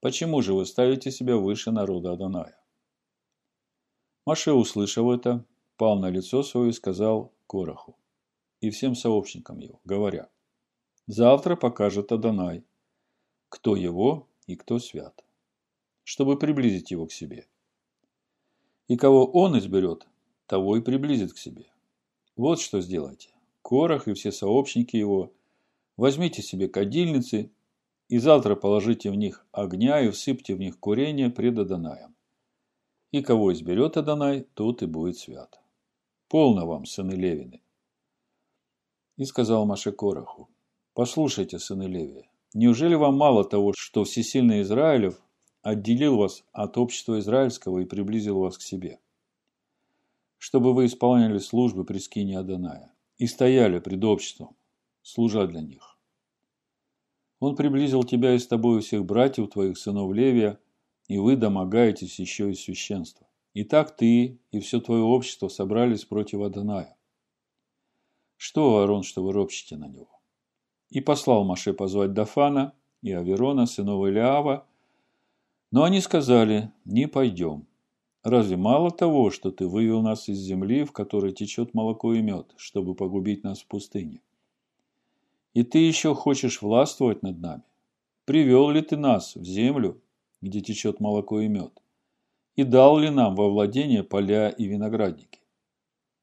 Почему 0.00 0.42
же 0.42 0.54
вы 0.54 0.64
ставите 0.64 1.10
себя 1.10 1.36
выше 1.36 1.70
народа 1.70 2.12
Адоная?» 2.12 2.58
Маше, 4.24 4.52
услышав 4.52 5.08
это, 5.08 5.44
пал 5.76 5.98
на 5.98 6.08
лицо 6.08 6.42
свое 6.42 6.70
и 6.70 6.72
сказал 6.72 7.32
Короху 7.46 7.96
и 8.60 8.70
всем 8.70 8.94
сообщникам 8.94 9.58
его, 9.58 9.80
говоря, 9.84 10.28
«Завтра 11.06 11.56
покажет 11.56 12.12
Адонай, 12.12 12.64
кто 13.48 13.76
его 13.76 14.28
и 14.46 14.56
кто 14.56 14.78
свят, 14.78 15.24
чтобы 16.04 16.38
приблизить 16.38 16.90
его 16.90 17.06
к 17.06 17.12
себе. 17.12 17.46
И 18.88 18.96
кого 18.96 19.24
он 19.24 19.58
изберет, 19.58 20.06
того 20.46 20.76
и 20.76 20.80
приблизит 20.80 21.32
к 21.32 21.38
себе. 21.38 21.66
Вот 22.36 22.60
что 22.60 22.80
сделайте. 22.80 23.30
Корох 23.62 24.08
и 24.08 24.14
все 24.14 24.30
сообщники 24.30 24.96
его, 24.96 25.32
возьмите 25.96 26.42
себе 26.42 26.68
кадильницы 26.68 27.50
и 28.08 28.18
завтра 28.18 28.54
положите 28.54 29.10
в 29.10 29.14
них 29.14 29.44
огня 29.52 30.00
и 30.00 30.10
всыпьте 30.10 30.54
в 30.54 30.60
них 30.60 30.78
курение 30.78 31.30
пред 31.30 31.58
Адонаем. 31.58 32.14
И 33.10 33.22
кого 33.22 33.52
изберет 33.52 33.96
Адонай, 33.96 34.46
тот 34.54 34.82
и 34.82 34.86
будет 34.86 35.16
свят. 35.16 35.60
Полно 36.28 36.66
вам, 36.66 36.86
сыны 36.86 37.12
Левины. 37.12 37.62
И 39.16 39.24
сказал 39.24 39.64
Маше 39.64 39.92
Короху, 39.92 40.48
послушайте, 40.92 41.58
сыны 41.58 41.84
Левия, 41.84 42.28
неужели 42.52 42.94
вам 42.94 43.16
мало 43.16 43.44
того, 43.44 43.72
что 43.76 44.04
всесильный 44.04 44.62
Израилев 44.62 45.20
отделил 45.62 46.18
вас 46.18 46.44
от 46.52 46.76
общества 46.76 47.18
израильского 47.18 47.78
и 47.78 47.86
приблизил 47.86 48.40
вас 48.40 48.58
к 48.58 48.62
себе? 48.62 49.00
Чтобы 50.46 50.74
вы 50.74 50.86
исполняли 50.86 51.38
службы 51.38 51.84
при 51.84 51.98
скине 51.98 52.38
Адоная 52.38 52.94
и 53.18 53.26
стояли 53.26 53.80
пред 53.80 54.04
обществом, 54.04 54.56
служа 55.02 55.44
для 55.48 55.60
них. 55.60 55.98
Он 57.40 57.56
приблизил 57.56 58.04
тебя 58.04 58.32
и 58.32 58.38
с 58.38 58.46
тобой 58.46 58.80
всех 58.80 59.04
братьев 59.04 59.50
твоих, 59.50 59.76
сынов 59.76 60.12
Левия, 60.12 60.60
и 61.08 61.18
вы 61.18 61.34
домогаетесь 61.34 62.20
еще 62.20 62.52
и 62.52 62.54
священства. 62.54 63.26
И 63.54 63.64
так 63.64 63.96
ты 63.96 64.38
и 64.52 64.60
все 64.60 64.80
твое 64.80 65.02
общество 65.02 65.48
собрались 65.48 66.04
против 66.04 66.42
Адоная. 66.42 66.96
Что, 68.36 68.78
Аарон, 68.78 69.02
что 69.02 69.24
вы 69.24 69.32
ропщите 69.32 69.76
на 69.76 69.88
него? 69.88 70.20
И 70.90 71.00
послал 71.00 71.42
Маше 71.44 71.72
позвать 71.72 72.12
Дафана 72.12 72.72
и 73.02 73.10
Аверона, 73.10 73.66
сынов 73.66 74.06
Илиава, 74.06 74.64
но 75.72 75.82
они 75.82 76.00
сказали, 76.00 76.70
не 76.84 77.08
пойдем. 77.08 77.66
Разве 78.28 78.56
мало 78.56 78.90
того, 78.90 79.30
что 79.30 79.50
ты 79.50 79.66
вывел 79.66 80.02
нас 80.02 80.28
из 80.28 80.38
земли, 80.38 80.84
в 80.84 80.92
которой 80.92 81.32
течет 81.32 81.74
молоко 81.74 82.12
и 82.12 82.22
мед, 82.22 82.52
чтобы 82.56 82.94
погубить 82.94 83.44
нас 83.44 83.60
в 83.60 83.66
пустыне? 83.66 84.20
И 85.54 85.62
ты 85.62 85.78
еще 85.78 86.14
хочешь 86.14 86.60
властвовать 86.60 87.22
над 87.22 87.40
нами? 87.40 87.62
Привел 88.24 88.70
ли 88.70 88.82
ты 88.82 88.96
нас 88.96 89.36
в 89.36 89.44
землю, 89.44 90.00
где 90.42 90.60
течет 90.60 91.00
молоко 91.00 91.40
и 91.40 91.48
мед? 91.48 91.72
и 92.56 92.64
дал 92.64 92.98
ли 92.98 93.10
нам 93.10 93.36
во 93.36 93.48
владение 93.50 94.02
поля 94.02 94.48
и 94.48 94.66
виноградники. 94.66 95.40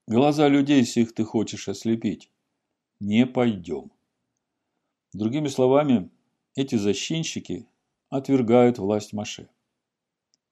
Глаза 0.07 0.47
людей 0.49 0.83
сих 0.83 1.13
ты 1.13 1.23
хочешь 1.23 1.69
ослепить. 1.69 2.29
Не 2.99 3.25
пойдем. 3.25 3.91
Другими 5.13 5.47
словами, 5.47 6.09
эти 6.55 6.75
защитники 6.75 7.67
отвергают 8.09 8.79
власть 8.79 9.13
Маше. 9.13 9.47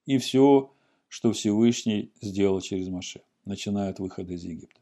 И 0.06 0.18
все, 0.18 0.72
что 1.12 1.30
Всевышний 1.32 2.10
сделал 2.22 2.62
через 2.62 2.88
Маше, 2.88 3.20
начиная 3.44 3.90
от 3.90 3.98
выхода 3.98 4.32
из 4.32 4.44
Египта. 4.44 4.80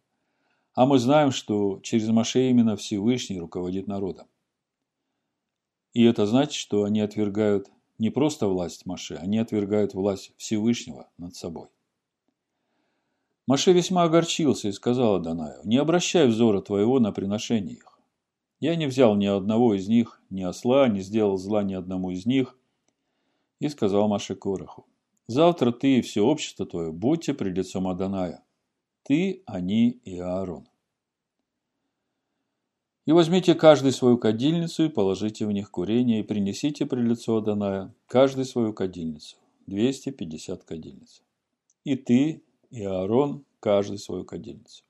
А 0.74 0.86
мы 0.86 1.00
знаем, 1.00 1.32
что 1.32 1.80
через 1.82 2.06
Маше 2.06 2.48
именно 2.50 2.76
Всевышний 2.76 3.40
руководит 3.40 3.88
народом. 3.88 4.28
И 5.92 6.04
это 6.04 6.26
значит, 6.26 6.54
что 6.54 6.84
они 6.84 7.00
отвергают 7.00 7.68
не 7.98 8.10
просто 8.10 8.46
власть 8.46 8.86
Маше, 8.86 9.16
они 9.16 9.38
отвергают 9.38 9.92
власть 9.94 10.32
Всевышнего 10.36 11.10
над 11.18 11.34
собой. 11.34 11.66
Маше 13.48 13.72
весьма 13.72 14.04
огорчился 14.04 14.68
и 14.68 14.72
сказал 14.72 15.16
Адонаю, 15.16 15.60
«Не 15.64 15.78
обращай 15.78 16.28
взора 16.28 16.60
твоего 16.60 17.00
на 17.00 17.10
приношение 17.10 17.74
их. 17.74 17.98
Я 18.60 18.76
не 18.76 18.86
взял 18.86 19.16
ни 19.16 19.26
одного 19.26 19.74
из 19.74 19.88
них, 19.88 20.22
ни 20.30 20.42
осла, 20.42 20.86
не 20.86 21.00
сделал 21.00 21.38
зла 21.38 21.64
ни 21.64 21.74
одному 21.74 22.12
из 22.12 22.24
них, 22.24 22.56
И 23.58 23.68
сказал 23.68 24.06
Маше 24.06 24.36
Короху, 24.36 24.86
завтра 25.30 25.70
ты 25.70 25.98
и 25.98 26.02
все 26.02 26.22
общество 26.22 26.66
твое 26.66 26.92
будьте 26.92 27.34
пред 27.34 27.56
лицом 27.56 27.86
Аданая, 27.86 28.42
ты, 29.04 29.42
они 29.46 29.90
и 30.04 30.18
Аарон. 30.18 30.66
И 33.06 33.12
возьмите 33.12 33.54
каждый 33.54 33.92
свою 33.92 34.18
кадильницу 34.18 34.84
и 34.84 34.88
положите 34.88 35.46
в 35.46 35.52
них 35.52 35.70
курение, 35.70 36.20
и 36.20 36.24
принесите 36.24 36.84
при 36.84 37.00
лицо 37.00 37.36
Аданая 37.36 37.94
каждый 38.06 38.44
свою 38.44 38.72
кадильницу, 38.72 39.36
250 39.66 40.64
кадильниц. 40.64 41.22
И 41.84 41.96
ты, 41.96 42.42
и 42.70 42.84
Аарон, 42.84 43.44
каждый 43.60 43.98
свою 43.98 44.24
кадильницу. 44.24 44.84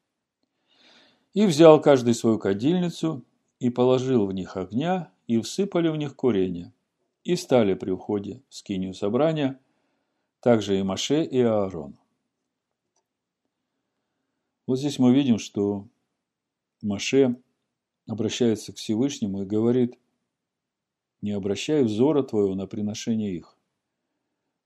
И 1.35 1.47
взял 1.47 1.81
каждый 1.81 2.15
свою 2.15 2.39
кадильницу, 2.39 3.25
и 3.59 3.69
положил 3.69 4.27
в 4.27 4.33
них 4.33 4.57
огня, 4.57 5.13
и 5.27 5.39
всыпали 5.41 5.89
в 5.89 5.97
них 5.97 6.17
курение, 6.17 6.73
и 7.25 7.37
стали 7.37 7.75
при 7.75 7.91
уходе 7.91 8.43
в 8.49 8.55
скинию 8.55 8.95
собрания, 8.95 9.61
также 10.41 10.79
и 10.79 10.83
Маше, 10.83 11.25
и 11.25 11.41
Аарон. 11.41 11.99
Вот 14.67 14.79
здесь 14.79 14.99
мы 14.99 15.15
видим, 15.15 15.39
что 15.39 15.87
Маше 16.83 17.41
обращается 18.07 18.73
к 18.73 18.77
Всевышнему 18.77 19.43
и 19.43 19.47
говорит, 19.47 19.99
не 21.21 21.33
обращай 21.33 21.83
взора 21.83 22.23
твоего 22.23 22.55
на 22.55 22.67
приношение 22.67 23.37
их. 23.37 23.57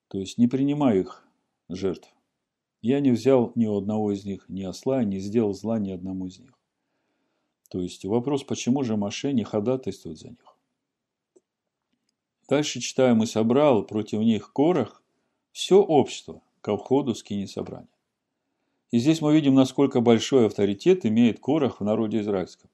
То 0.09 0.19
есть 0.19 0.39
не 0.39 0.47
принимай 0.47 1.01
их 1.01 1.27
жертв. 1.69 2.09
Я 2.81 3.01
не 3.01 3.11
взял 3.11 3.51
ни 3.55 3.67
у 3.67 3.77
одного 3.77 4.13
из 4.13 4.25
них 4.25 4.45
ни 4.49 4.63
осла, 4.63 5.03
не 5.03 5.19
сделал 5.19 5.55
зла 5.55 5.79
ни 5.79 5.91
одному 5.91 6.27
из 6.27 6.39
них. 6.39 6.53
То 7.71 7.81
есть 7.81 8.05
вопрос, 8.05 8.45
почему 8.45 8.85
же 8.85 8.97
Маше 8.97 9.33
не 9.33 9.43
ходатайствует 9.43 10.19
за 10.19 10.29
них. 10.29 10.59
Дальше 12.47 12.81
читаем, 12.81 13.23
и 13.23 13.27
собрал 13.27 13.85
против 13.85 14.21
них 14.21 14.53
Корах 14.53 15.03
все 15.55 15.81
общество 15.81 16.43
ко 16.63 16.77
входу 16.77 17.15
скини 17.15 17.47
собрания. 17.47 17.87
И 18.91 18.99
здесь 18.99 19.21
мы 19.21 19.33
видим, 19.33 19.55
насколько 19.55 20.01
большой 20.01 20.47
авторитет 20.47 21.07
имеет 21.07 21.39
Корах 21.39 21.79
в 21.79 21.85
народе 21.85 22.21
израильском. 22.21 22.69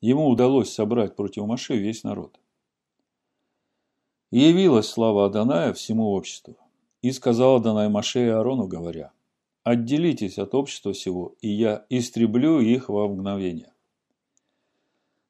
Ему 0.00 0.28
удалось 0.28 0.72
собрать 0.72 1.16
против 1.16 1.44
Маше 1.46 1.76
весь 1.76 2.04
народ. 2.04 2.38
И 4.30 4.38
явилась 4.38 4.86
слава 4.86 5.26
Аданая 5.26 5.72
всему 5.72 6.12
обществу. 6.12 6.56
И 7.02 7.10
сказал 7.10 7.56
Адонай 7.56 7.88
Маше 7.88 8.26
и 8.26 8.28
Аарону, 8.28 8.68
говоря, 8.68 9.10
«Отделитесь 9.64 10.38
от 10.38 10.54
общества 10.54 10.92
всего, 10.92 11.34
и 11.40 11.48
я 11.48 11.84
истреблю 11.90 12.60
их 12.60 12.88
во 12.88 13.08
мгновение». 13.08 13.72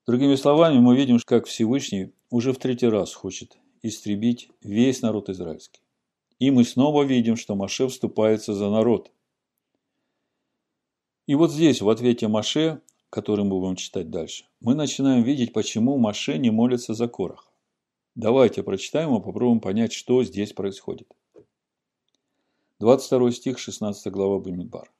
Другими 0.07 0.35
словами, 0.35 0.79
мы 0.81 0.97
видим, 0.97 1.19
как 1.25 1.47
Всевышний 1.47 2.13
уже 2.29 2.53
в 2.53 2.59
третий 2.59 2.89
раз 2.89 3.15
хочет 3.15 3.57
истребить 3.83 4.51
весь 4.61 5.01
народ 5.01 5.31
израильский. 5.31 5.81
И 6.39 6.51
мы 6.51 6.65
снова 6.65 7.03
видим, 7.03 7.37
что 7.37 7.57
Маше 7.57 7.89
вступается 7.89 8.55
за 8.55 8.71
народ. 8.71 9.11
И 11.27 11.35
вот 11.35 11.51
здесь, 11.51 11.81
в 11.81 11.89
ответе 11.89 12.29
Маше, 12.29 12.81
который 13.11 13.45
мы 13.45 13.59
будем 13.59 13.77
читать 13.77 14.11
дальше, 14.11 14.45
мы 14.61 14.75
начинаем 14.75 15.23
видеть, 15.23 15.53
почему 15.53 15.99
Маше 15.99 16.39
не 16.39 16.51
молится 16.51 16.95
за 16.95 17.09
Корах. 17.09 17.53
Давайте 18.15 18.63
прочитаем 18.63 19.15
и 19.17 19.23
попробуем 19.23 19.61
понять, 19.61 19.93
что 19.93 20.23
здесь 20.25 20.53
происходит. 20.53 21.13
22 22.79 23.33
стих, 23.33 23.59
16 23.59 24.13
глава 24.13 24.39
Бамидбар. 24.39 24.93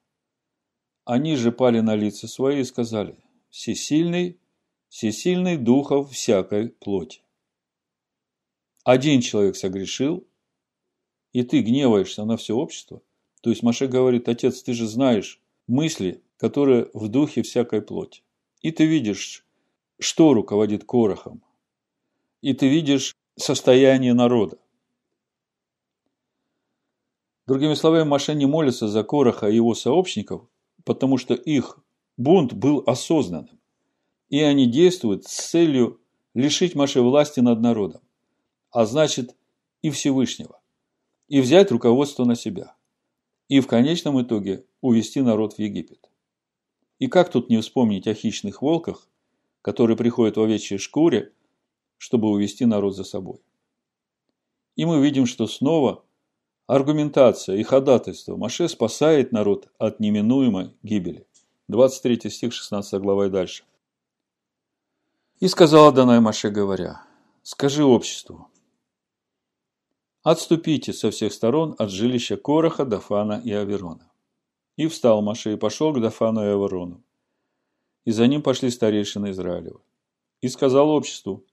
Они 1.05 1.37
же 1.37 1.53
пали 1.53 1.81
на 1.81 1.95
лица 1.95 2.29
свои 2.29 2.61
и 2.61 2.65
сказали, 2.65 3.17
«Всесильный 3.51 4.39
всесильный 4.89 5.57
духов 5.57 6.11
всякой 6.11 6.71
плоти. 6.71 7.23
Один 8.85 9.21
человек 9.21 9.57
согрешил, 9.57 10.27
и 11.33 11.43
ты 11.43 11.61
гневаешься 11.61 12.25
на 12.25 12.37
все 12.37 12.57
общество. 12.57 13.03
То 13.41 13.51
есть 13.51 13.63
Маше 13.63 13.87
говорит, 13.87 14.29
отец, 14.29 14.63
ты 14.63 14.73
же 14.73 14.87
знаешь 14.87 15.41
мысли, 15.67 16.23
которые 16.37 16.91
в 16.95 17.09
духе 17.09 17.43
всякой 17.43 17.83
плоти. 17.83 18.23
И 18.61 18.71
ты 18.73 18.85
видишь, 18.85 19.45
что 19.99 20.35
руководит 20.35 20.85
Корохом. 20.85 21.43
И 22.41 22.55
ты 22.55 22.69
видишь 22.69 23.15
состояние 23.37 24.15
народа. 24.15 24.59
Другими 27.47 27.75
словами, 27.75 28.05
Маше 28.05 28.35
не 28.35 28.47
молится 28.47 28.89
за 28.89 29.05
Короха 29.05 29.49
и 29.49 29.55
его 29.55 29.75
сообщников, 29.75 30.49
потому 30.85 31.19
что 31.19 31.35
их 31.35 31.79
бунт 32.17 32.53
был 32.53 32.83
осознанным 32.87 33.59
и 34.29 34.41
они 34.41 34.67
действуют 34.67 35.25
с 35.25 35.51
целью 35.51 36.01
лишить 36.35 36.75
Маше 36.75 37.01
власти 37.01 37.41
над 37.41 37.61
народом, 37.61 38.03
а 38.71 38.85
значит 38.85 39.35
и 39.83 39.91
Всевышнего, 39.91 40.61
и 41.29 41.41
взять 41.41 41.71
руководство 41.71 42.25
на 42.25 42.35
себя, 42.35 42.75
и 43.49 43.61
в 43.61 43.67
конечном 43.67 44.21
итоге 44.21 44.65
увести 44.81 45.21
народ 45.21 45.55
в 45.55 45.59
Египет. 45.59 46.11
И 46.99 47.07
как 47.07 47.31
тут 47.31 47.49
не 47.49 47.61
вспомнить 47.61 48.07
о 48.07 48.15
хищных 48.15 48.63
волках, 48.63 49.09
которые 49.63 49.97
приходят 49.97 50.37
в 50.37 50.43
овечьей 50.43 50.79
шкуре, 50.79 51.33
чтобы 51.97 52.29
увести 52.31 52.65
народ 52.65 52.97
за 52.97 53.05
собой. 53.05 53.41
И 54.77 54.85
мы 54.85 55.03
видим, 55.03 55.27
что 55.27 55.47
снова 55.47 56.05
аргументация 56.67 57.57
и 57.57 57.63
ходатайство 57.63 58.37
Маше 58.37 58.69
спасает 58.69 59.33
народ 59.33 59.69
от 59.79 60.01
неминуемой 60.01 60.77
гибели. 60.83 61.27
23 61.69 62.31
стих 62.31 62.53
16 62.53 63.01
глава 63.01 63.27
и 63.27 63.31
дальше. 63.31 63.65
И 65.41 65.49
сказал 65.49 65.89
Адонай 65.89 66.21
Маше, 66.21 66.51
говоря, 66.51 67.03
скажи 67.43 67.85
обществу, 67.85 68.49
отступите 70.31 70.93
со 70.93 71.11
всех 71.11 71.33
сторон 71.33 71.75
от 71.79 71.91
жилища 71.91 72.37
Короха, 72.37 72.85
Дафана 72.85 73.41
и 73.43 73.51
Аверона. 73.51 74.11
И 74.77 74.87
встал 74.87 75.23
Маше 75.23 75.55
и 75.55 75.57
пошел 75.57 75.93
к 75.95 76.01
Дафану 76.01 76.43
и 76.43 76.49
Аверону. 76.49 77.03
И 78.05 78.11
за 78.11 78.27
ним 78.27 78.43
пошли 78.43 78.71
старейшины 78.71 79.31
Израилева. 79.31 79.81
И 80.43 80.49
сказал 80.49 80.91
обществу, 80.91 81.45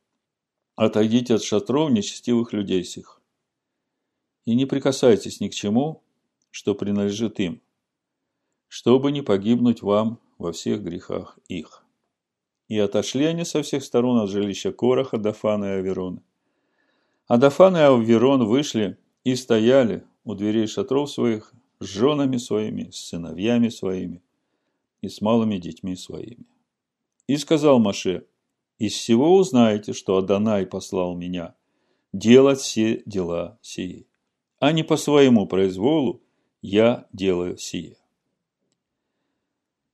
отойдите 0.76 1.36
от 1.36 1.44
шатров 1.44 1.90
нечестивых 1.90 2.52
людей 2.52 2.84
сих. 2.84 3.22
И 4.44 4.54
не 4.56 4.66
прикасайтесь 4.66 5.40
ни 5.40 5.48
к 5.48 5.54
чему, 5.54 6.04
что 6.52 6.76
принадлежит 6.76 7.40
им, 7.40 7.62
чтобы 8.68 9.14
не 9.14 9.22
погибнуть 9.22 9.84
вам 9.84 10.20
во 10.38 10.52
всех 10.52 10.84
грехах 10.84 11.40
их. 11.48 11.86
И 12.68 12.78
отошли 12.78 13.24
они 13.24 13.46
со 13.46 13.64
всех 13.64 13.86
сторон 13.86 14.20
от 14.20 14.30
жилища 14.30 14.74
Короха, 14.74 15.18
Дафана 15.18 15.66
и 15.66 15.80
Аверона. 15.80 16.22
А 17.28 17.38
Дафан 17.38 17.76
и 17.76 17.80
Аверон 17.80 18.46
вышли 18.46 18.98
и 19.24 19.36
стояли 19.36 20.04
у 20.24 20.36
дверей 20.36 20.68
шатров 20.68 21.10
своих 21.10 21.54
с 21.80 21.86
женами 21.86 22.38
своими, 22.38 22.90
с 22.92 22.98
сыновьями 22.98 23.70
своими 23.70 24.22
и 25.02 25.10
с 25.10 25.22
малыми 25.22 25.58
детьми 25.58 25.96
своими. 25.96 26.46
И 27.28 27.38
сказал 27.38 27.80
Маше, 27.80 28.28
из 28.78 28.94
всего 28.94 29.36
узнаете, 29.36 29.94
что 29.94 30.18
Адонай 30.18 30.66
послал 30.66 31.16
меня 31.16 31.56
делать 32.14 32.60
все 32.60 33.02
дела 33.06 33.58
сии, 33.62 34.08
а 34.60 34.72
не 34.72 34.84
по 34.84 34.96
своему 34.96 35.48
произволу 35.48 36.22
я 36.62 37.08
делаю 37.12 37.58
сие. 37.58 37.98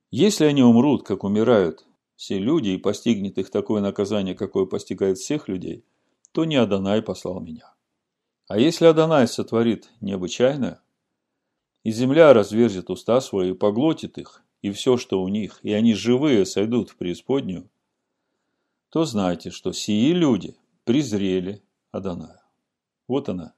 Если 0.09 0.45
они 0.45 0.63
умрут, 0.63 1.03
как 1.03 1.23
умирают 1.23 1.85
все 2.15 2.37
люди 2.37 2.69
и 2.69 2.77
постигнет 2.77 3.37
их 3.37 3.49
такое 3.49 3.81
наказание, 3.81 4.35
какое 4.35 4.65
постигает 4.65 5.17
всех 5.17 5.47
людей, 5.47 5.85
то 6.31 6.45
не 6.45 6.55
Адонай 6.55 7.01
послал 7.01 7.39
меня. 7.39 7.73
А 8.47 8.57
если 8.57 8.85
Адонай 8.85 9.27
сотворит 9.27 9.89
необычайное, 10.01 10.81
и 11.83 11.91
земля 11.91 12.33
разверзет 12.33 12.89
уста 12.89 13.21
свои 13.21 13.51
и 13.51 13.55
поглотит 13.55 14.17
их, 14.17 14.43
и 14.61 14.71
все, 14.71 14.97
что 14.97 15.21
у 15.21 15.27
них, 15.27 15.59
и 15.63 15.73
они 15.73 15.93
живые 15.93 16.45
сойдут 16.45 16.91
в 16.91 16.97
преисподнюю, 16.97 17.69
то 18.89 19.05
знайте, 19.05 19.49
что 19.49 19.71
сии 19.71 20.11
люди 20.11 20.55
презрели 20.83 21.63
Адоная. 21.91 22.43
Вот 23.07 23.29
она, 23.29 23.53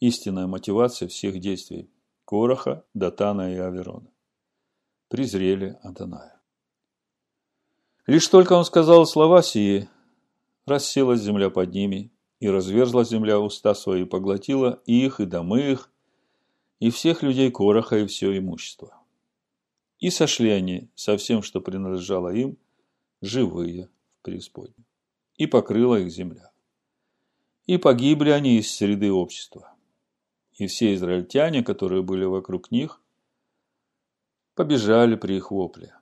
истинная 0.00 0.46
мотивация 0.46 1.08
всех 1.08 1.40
действий 1.40 1.90
Короха, 2.24 2.84
Датана 2.94 3.52
и 3.52 3.56
Аверона. 3.56 4.10
Презрели 5.08 5.78
Адоная. 5.82 6.40
Лишь 8.06 8.28
только 8.28 8.52
он 8.52 8.64
сказал 8.64 9.06
слова 9.06 9.42
сии, 9.42 9.88
расселась 10.68 11.20
земля 11.20 11.50
под 11.50 11.72
ними, 11.72 12.12
и 12.40 12.48
разверзла 12.48 13.04
земля 13.04 13.40
уста 13.40 13.74
свои, 13.74 14.02
и 14.02 14.06
поглотила 14.06 14.80
их, 14.86 15.20
и 15.20 15.26
домы 15.26 15.72
их, 15.72 15.90
и 16.78 16.90
всех 16.90 17.22
людей 17.22 17.50
Короха, 17.50 17.98
и 17.98 18.06
все 18.06 18.36
имущество. 18.38 18.94
И 19.98 20.10
сошли 20.10 20.50
они 20.50 20.88
со 20.94 21.16
всем, 21.16 21.42
что 21.42 21.60
принадлежало 21.60 22.28
им, 22.28 22.56
живые 23.20 23.88
в 24.20 24.22
преисподнюю. 24.22 24.86
И 25.36 25.46
покрыла 25.46 25.96
их 25.96 26.10
земля. 26.10 26.52
И 27.66 27.76
погибли 27.76 28.30
они 28.30 28.58
из 28.58 28.70
среды 28.70 29.10
общества. 29.10 29.74
И 30.52 30.68
все 30.68 30.94
израильтяне, 30.94 31.64
которые 31.64 32.02
были 32.02 32.24
вокруг 32.24 32.70
них, 32.70 33.00
побежали 34.54 35.16
при 35.16 35.36
их 35.36 35.50
вопле 35.50 35.98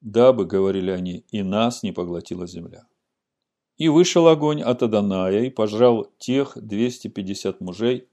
дабы, 0.00 0.46
говорили 0.46 0.90
они, 0.90 1.24
и 1.30 1.42
нас 1.42 1.82
не 1.82 1.92
поглотила 1.92 2.46
земля. 2.46 2.86
И 3.78 3.88
вышел 3.88 4.26
огонь 4.28 4.60
от 4.60 4.82
Аданая 4.82 5.44
и 5.44 5.50
пожрал 5.50 6.10
тех 6.18 6.58
250 6.60 7.60
мужей, 7.60 8.08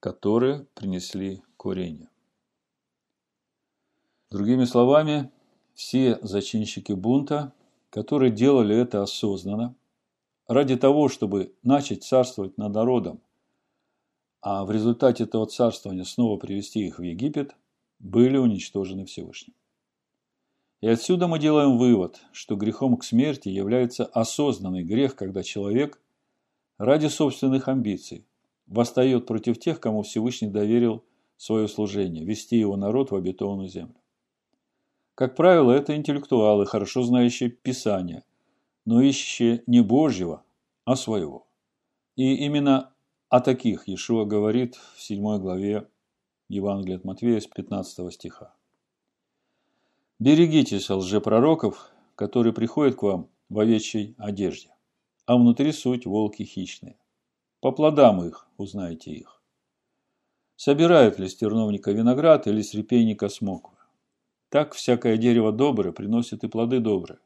которые 0.00 0.66
принесли 0.74 1.42
курение. 1.56 2.08
Другими 4.30 4.64
словами, 4.64 5.30
все 5.74 6.18
зачинщики 6.22 6.92
бунта, 6.92 7.54
которые 7.90 8.30
делали 8.30 8.76
это 8.76 9.02
осознанно, 9.02 9.74
ради 10.46 10.76
того, 10.76 11.08
чтобы 11.08 11.54
начать 11.62 12.04
царствовать 12.04 12.58
над 12.58 12.74
народом, 12.74 13.22
а 14.42 14.64
в 14.64 14.70
результате 14.70 15.24
этого 15.24 15.46
царствования 15.46 16.04
снова 16.04 16.36
привести 16.38 16.86
их 16.86 16.98
в 16.98 17.02
Египет, 17.02 17.54
были 17.98 18.36
уничтожены 18.36 19.06
Всевышним. 19.06 19.54
И 20.82 20.88
отсюда 20.88 21.28
мы 21.28 21.38
делаем 21.38 21.78
вывод, 21.78 22.20
что 22.32 22.56
грехом 22.56 22.96
к 22.96 23.04
смерти 23.04 23.48
является 23.48 24.04
осознанный 24.04 24.82
грех, 24.82 25.14
когда 25.14 25.44
человек 25.44 26.00
ради 26.76 27.06
собственных 27.06 27.68
амбиций 27.68 28.26
восстает 28.66 29.24
против 29.24 29.60
тех, 29.60 29.78
кому 29.78 30.02
Всевышний 30.02 30.48
доверил 30.48 31.04
свое 31.36 31.68
служение, 31.68 32.24
вести 32.24 32.56
его 32.56 32.76
народ 32.76 33.12
в 33.12 33.14
обетованную 33.14 33.68
землю. 33.68 33.94
Как 35.14 35.36
правило, 35.36 35.70
это 35.70 35.94
интеллектуалы, 35.94 36.66
хорошо 36.66 37.02
знающие 37.02 37.50
Писание, 37.50 38.24
но 38.84 39.00
ищущие 39.00 39.62
не 39.68 39.82
Божьего, 39.82 40.42
а 40.84 40.96
своего. 40.96 41.46
И 42.16 42.34
именно 42.44 42.92
о 43.28 43.38
таких 43.38 43.86
Иешуа 43.86 44.24
говорит 44.24 44.74
в 44.96 45.00
7 45.00 45.38
главе 45.38 45.86
Евангелия 46.48 46.96
от 46.96 47.04
Матвея 47.04 47.38
с 47.38 47.46
15 47.46 48.12
стиха. 48.12 48.56
Берегитесь 50.22 50.88
лжепророков, 50.88 51.90
которые 52.14 52.52
приходят 52.52 52.94
к 52.94 53.02
вам 53.02 53.28
в 53.48 53.58
овечьей 53.58 54.14
одежде, 54.18 54.68
а 55.26 55.36
внутри 55.36 55.72
суть 55.72 56.06
волки 56.06 56.44
хищные. 56.44 56.96
По 57.58 57.72
плодам 57.72 58.24
их 58.24 58.46
узнаете 58.56 59.10
их. 59.10 59.42
Собирают 60.54 61.18
ли 61.18 61.26
с 61.26 61.34
терновника 61.34 61.90
виноград 61.90 62.46
или 62.46 62.62
с 62.62 62.72
репейника 62.72 63.28
смоквы? 63.28 63.76
Так 64.48 64.74
всякое 64.74 65.16
дерево 65.16 65.50
доброе 65.50 65.90
приносит 65.90 66.44
и 66.44 66.48
плоды 66.48 66.78
добрые, 66.78 67.18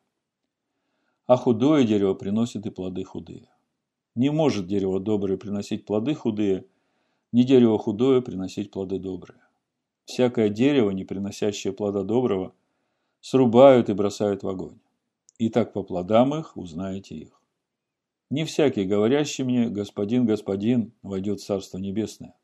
а 1.26 1.37
худое 1.37 1.85
дерево 1.85 2.14
приносит 2.14 2.64
и 2.64 2.70
плоды 2.70 3.04
худые. 3.04 3.50
Не 4.14 4.30
может 4.30 4.66
дерево 4.66 5.00
доброе 5.00 5.37
приносить 5.37 5.85
плоды 5.85 6.14
худые, 6.14 6.64
ни 7.30 7.42
дерево 7.42 7.78
худое 7.78 8.22
приносить 8.22 8.70
плоды 8.70 8.98
добрые. 8.98 9.42
Всякое 10.06 10.48
дерево, 10.48 10.92
не 10.92 11.04
приносящее 11.04 11.74
плода 11.74 12.02
доброго– 12.02 12.54
срубают 13.27 13.89
и 13.89 13.93
бросают 13.93 14.45
в 14.45 14.49
огонь. 14.49 14.79
И 15.39 15.49
так 15.49 15.73
по 15.73 15.83
плодам 15.83 16.33
их 16.33 16.57
узнаете 16.57 17.17
их. 17.17 17.41
Не 18.31 18.45
всякий, 18.45 18.85
говорящий 18.85 19.43
мне, 19.43 19.69
господин, 19.69 20.27
господин, 20.27 20.93
войдет 21.03 21.41
в 21.41 21.45
Царство 21.45 21.79
Небесное, 21.79 22.37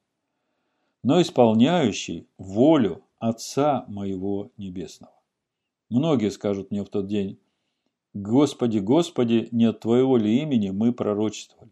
но 1.04 1.22
исполняющий 1.22 2.26
волю 2.36 3.04
Отца 3.20 3.84
моего 3.86 4.50
Небесного. 4.56 5.14
Многие 5.88 6.32
скажут 6.32 6.72
мне 6.72 6.82
в 6.82 6.88
тот 6.88 7.06
день, 7.06 7.38
Господи, 8.12 8.78
Господи, 8.78 9.48
не 9.52 9.66
от 9.66 9.78
Твоего 9.78 10.16
ли 10.16 10.40
имени 10.40 10.70
мы 10.70 10.92
пророчествовали? 10.92 11.70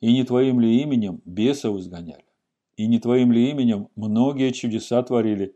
И 0.00 0.12
не 0.12 0.24
Твоим 0.24 0.58
ли 0.58 0.82
именем 0.82 1.22
бесов 1.24 1.78
изгоняли? 1.78 2.24
И 2.76 2.88
не 2.88 2.98
Твоим 2.98 3.30
ли 3.30 3.50
именем 3.50 3.88
многие 3.94 4.50
чудеса 4.50 5.00
творили? 5.04 5.54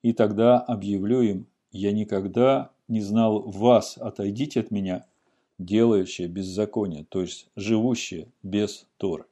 И 0.00 0.14
тогда 0.14 0.58
объявлю 0.58 1.20
им, 1.20 1.46
я 1.76 1.92
никогда 1.92 2.70
не 2.88 3.00
знал 3.00 3.42
вас, 3.42 3.98
отойдите 3.98 4.60
от 4.60 4.70
меня, 4.70 5.06
делающие 5.58 6.28
беззаконие, 6.28 7.04
то 7.04 7.20
есть 7.20 7.48
живущие 7.56 8.28
без 8.42 8.86
Торы. 8.96 9.26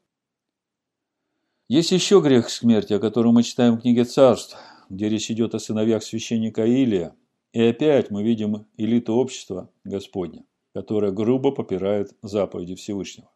Есть 1.69 1.93
еще 1.93 2.21
грех 2.21 2.51
смерти, 2.51 2.93
о 2.93 2.99
котором 2.99 3.35
мы 3.35 3.43
читаем 3.43 3.77
в 3.77 3.81
книге 3.81 4.05
Царств, 4.05 4.57
где 4.91 5.09
речь 5.09 5.31
идет 5.31 5.55
о 5.55 5.59
сыновьях 5.59 6.03
священника 6.03 6.67
Илия. 6.67 7.15
И 7.53 7.63
опять 7.63 8.11
мы 8.11 8.23
видим 8.23 8.67
элиту 8.77 9.15
общества 9.15 9.71
Господня, 9.85 10.45
которая 10.75 11.11
грубо 11.13 11.53
попирает 11.53 12.15
заповеди 12.23 12.75
Всевышнего. 12.75 13.31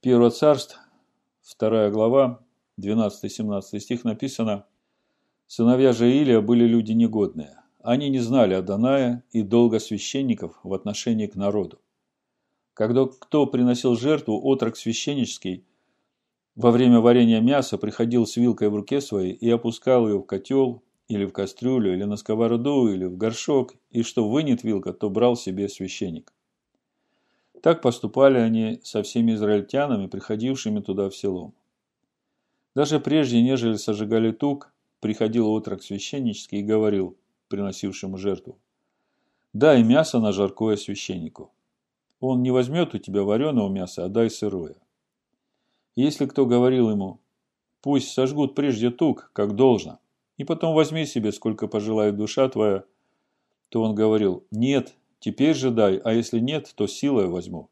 Первое 0.00 0.30
царство, 0.30 0.80
вторая 1.40 1.90
глава, 1.90 2.40
12-17 2.78 3.78
стих 3.78 4.04
написано 4.04 4.66
«Сыновья 5.46 5.92
же 5.92 6.10
Илия 6.10 6.40
были 6.40 6.66
люди 6.66 6.92
негодные, 6.92 7.56
они 7.84 8.08
не 8.08 8.18
знали 8.18 8.54
Адоная 8.54 9.22
и 9.30 9.42
долга 9.42 9.78
священников 9.78 10.58
в 10.62 10.72
отношении 10.72 11.26
к 11.26 11.36
народу. 11.36 11.78
Когда 12.72 13.04
кто 13.04 13.46
приносил 13.46 13.94
жертву, 13.94 14.40
отрок 14.42 14.78
священнический 14.78 15.66
во 16.56 16.70
время 16.70 17.00
варения 17.00 17.42
мяса 17.42 17.76
приходил 17.76 18.26
с 18.26 18.36
вилкой 18.36 18.70
в 18.70 18.74
руке 18.74 19.02
своей 19.02 19.34
и 19.34 19.50
опускал 19.50 20.08
ее 20.08 20.18
в 20.18 20.22
котел 20.24 20.82
или 21.08 21.26
в 21.26 21.32
кастрюлю, 21.32 21.92
или 21.92 22.04
на 22.04 22.16
сковороду, 22.16 22.88
или 22.88 23.04
в 23.04 23.18
горшок, 23.18 23.74
и 23.90 24.02
что 24.02 24.26
вынет 24.30 24.64
вилка, 24.64 24.94
то 24.94 25.10
брал 25.10 25.36
себе 25.36 25.68
священник. 25.68 26.32
Так 27.62 27.82
поступали 27.82 28.38
они 28.38 28.80
со 28.82 29.02
всеми 29.02 29.32
израильтянами, 29.32 30.06
приходившими 30.06 30.80
туда 30.80 31.10
в 31.10 31.16
село. 31.16 31.52
Даже 32.74 32.98
прежде, 32.98 33.42
нежели 33.42 33.74
сожигали 33.74 34.32
тук, 34.32 34.72
приходил 35.00 35.50
отрок 35.50 35.82
священнический 35.82 36.60
и 36.60 36.64
говорил, 36.64 37.18
приносившему 37.54 38.18
жертву. 38.18 38.58
Дай 39.52 39.84
мясо 39.84 40.18
на 40.18 40.32
жаркое 40.32 40.76
священнику. 40.76 41.52
Он 42.18 42.42
не 42.42 42.50
возьмет 42.50 42.94
у 42.94 42.98
тебя 42.98 43.22
вареного 43.22 43.68
мяса, 43.68 44.04
а 44.04 44.08
дай 44.08 44.28
сырое. 44.28 44.74
Если 45.94 46.26
кто 46.26 46.46
говорил 46.46 46.90
ему, 46.90 47.20
пусть 47.80 48.08
сожгут 48.08 48.56
прежде 48.56 48.90
тук, 48.90 49.30
как 49.32 49.54
должно, 49.54 50.00
и 50.36 50.42
потом 50.42 50.74
возьми 50.74 51.06
себе, 51.06 51.30
сколько 51.30 51.68
пожелает 51.68 52.16
душа 52.16 52.48
твоя, 52.48 52.82
то 53.68 53.82
он 53.82 53.94
говорил, 53.94 54.44
нет, 54.50 54.94
теперь 55.20 55.54
же 55.54 55.70
дай, 55.70 55.98
а 55.98 56.12
если 56.12 56.40
нет, 56.40 56.72
то 56.74 56.88
силой 56.88 57.28
возьму. 57.28 57.70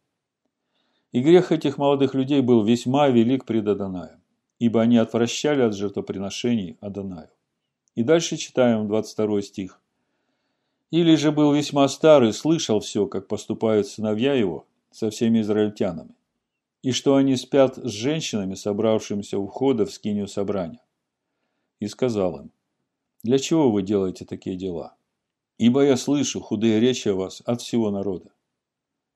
И 1.10 1.20
грех 1.20 1.50
этих 1.50 1.78
молодых 1.78 2.14
людей 2.14 2.42
был 2.42 2.62
весьма 2.62 3.08
велик 3.08 3.44
пред 3.44 3.66
Адонаем, 3.66 4.20
ибо 4.60 4.80
они 4.82 4.98
отвращали 4.98 5.62
от 5.62 5.74
жертвоприношений 5.74 6.78
Адонаю. 6.80 7.30
И 7.94 8.02
дальше 8.02 8.36
читаем 8.36 8.88
22 8.88 9.42
стих. 9.42 9.80
Или 10.90 11.14
же 11.16 11.32
был 11.32 11.52
весьма 11.52 11.88
старый, 11.88 12.32
слышал 12.32 12.80
все, 12.80 13.06
как 13.06 13.28
поступают 13.28 13.86
сыновья 13.86 14.34
его 14.34 14.66
со 14.90 15.10
всеми 15.10 15.40
израильтянами, 15.40 16.14
и 16.82 16.92
что 16.92 17.16
они 17.16 17.36
спят 17.36 17.76
с 17.76 17.90
женщинами, 17.90 18.54
собравшимися 18.54 19.38
у 19.38 19.46
входа 19.46 19.86
в 19.86 19.92
скинию 19.92 20.28
собрания. 20.28 20.84
И 21.80 21.88
сказал 21.88 22.38
им, 22.38 22.52
для 23.22 23.38
чего 23.38 23.70
вы 23.70 23.82
делаете 23.82 24.24
такие 24.24 24.56
дела? 24.56 24.96
Ибо 25.58 25.82
я 25.82 25.96
слышу 25.96 26.40
худые 26.40 26.80
речи 26.80 27.08
о 27.08 27.14
вас 27.14 27.42
от 27.44 27.62
всего 27.62 27.90
народа. 27.90 28.32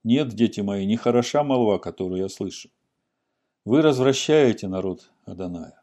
Нет, 0.05 0.29
дети 0.29 0.61
мои, 0.61 0.87
не 0.87 0.97
хороша 0.97 1.43
молва, 1.43 1.79
которую 1.79 2.21
я 2.21 2.29
слышу. 2.29 2.71
Вы 3.65 3.83
развращаете 3.83 4.69
народ 4.69 5.11
Аданая. 5.25 5.83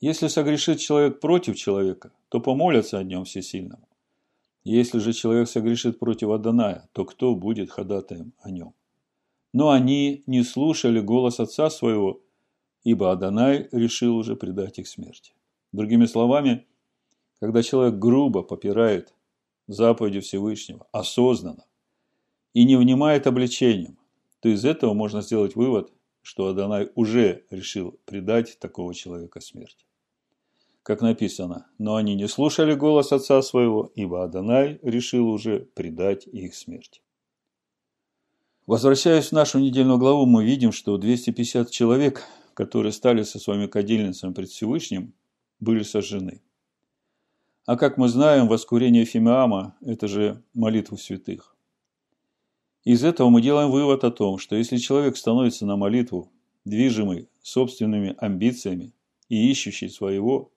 Если 0.00 0.28
согрешит 0.28 0.80
человек 0.80 1.20
против 1.20 1.56
человека, 1.56 2.12
то 2.28 2.40
помолятся 2.40 2.98
о 2.98 3.02
нем 3.02 3.24
всесильному. 3.24 3.88
Если 4.64 4.98
же 4.98 5.12
человек 5.12 5.48
согрешит 5.48 5.98
против 5.98 6.30
Аданая, 6.30 6.88
то 6.92 7.04
кто 7.04 7.34
будет 7.34 7.70
ходатаем 7.70 8.32
о 8.40 8.50
нем? 8.50 8.74
Но 9.52 9.70
они 9.70 10.24
не 10.26 10.42
слушали 10.42 11.00
голос 11.00 11.38
отца 11.38 11.70
своего, 11.70 12.20
ибо 12.82 13.12
Адонай 13.12 13.68
решил 13.72 14.16
уже 14.16 14.36
предать 14.36 14.78
их 14.78 14.88
смерти. 14.88 15.32
Другими 15.72 16.06
словами, 16.06 16.66
когда 17.40 17.62
человек 17.62 17.98
грубо 17.98 18.42
попирает 18.42 19.14
заповеди 19.66 20.20
Всевышнего, 20.20 20.86
осознанно, 20.92 21.64
и 22.52 22.64
не 22.64 22.76
внимает 22.76 23.26
обличением, 23.26 23.98
то 24.40 24.48
из 24.48 24.64
этого 24.64 24.94
можно 24.94 25.22
сделать 25.22 25.56
вывод, 25.56 25.92
что 26.24 26.48
Адонай 26.48 26.90
уже 26.96 27.44
решил 27.50 28.00
предать 28.04 28.58
такого 28.58 28.92
человека 28.92 29.40
смерти 29.40 29.86
как 30.84 31.00
написано, 31.00 31.66
но 31.78 31.96
они 31.96 32.14
не 32.14 32.28
слушали 32.28 32.74
голос 32.74 33.10
отца 33.10 33.40
своего, 33.40 33.90
ибо 33.94 34.22
Адонай 34.22 34.78
решил 34.82 35.28
уже 35.28 35.60
предать 35.60 36.26
их 36.26 36.54
смерти. 36.54 37.00
Возвращаясь 38.66 39.28
в 39.28 39.32
нашу 39.32 39.60
недельную 39.60 39.98
главу, 39.98 40.26
мы 40.26 40.44
видим, 40.44 40.72
что 40.72 40.98
250 40.98 41.70
человек, 41.70 42.22
которые 42.52 42.92
стали 42.92 43.22
со 43.22 43.38
своими 43.38 43.66
кадильницами 43.66 44.34
пред 44.34 44.50
Всевышним, 44.50 45.14
были 45.58 45.82
сожжены. 45.82 46.42
А 47.64 47.78
как 47.78 47.96
мы 47.96 48.08
знаем, 48.08 48.46
воскурение 48.46 49.06
Фимиама– 49.06 49.76
это 49.80 50.06
же 50.06 50.42
молитва 50.52 50.96
святых. 50.96 51.53
Из 52.84 53.02
этого 53.02 53.30
мы 53.30 53.40
делаем 53.40 53.70
вывод 53.70 54.04
о 54.04 54.10
том, 54.10 54.38
что 54.38 54.56
если 54.56 54.76
человек 54.76 55.16
становится 55.16 55.64
на 55.64 55.76
молитву, 55.76 56.30
движимый 56.66 57.28
собственными 57.42 58.14
амбициями 58.18 58.92
и 59.28 59.50
ищущий 59.50 59.88
своего, 59.88 60.50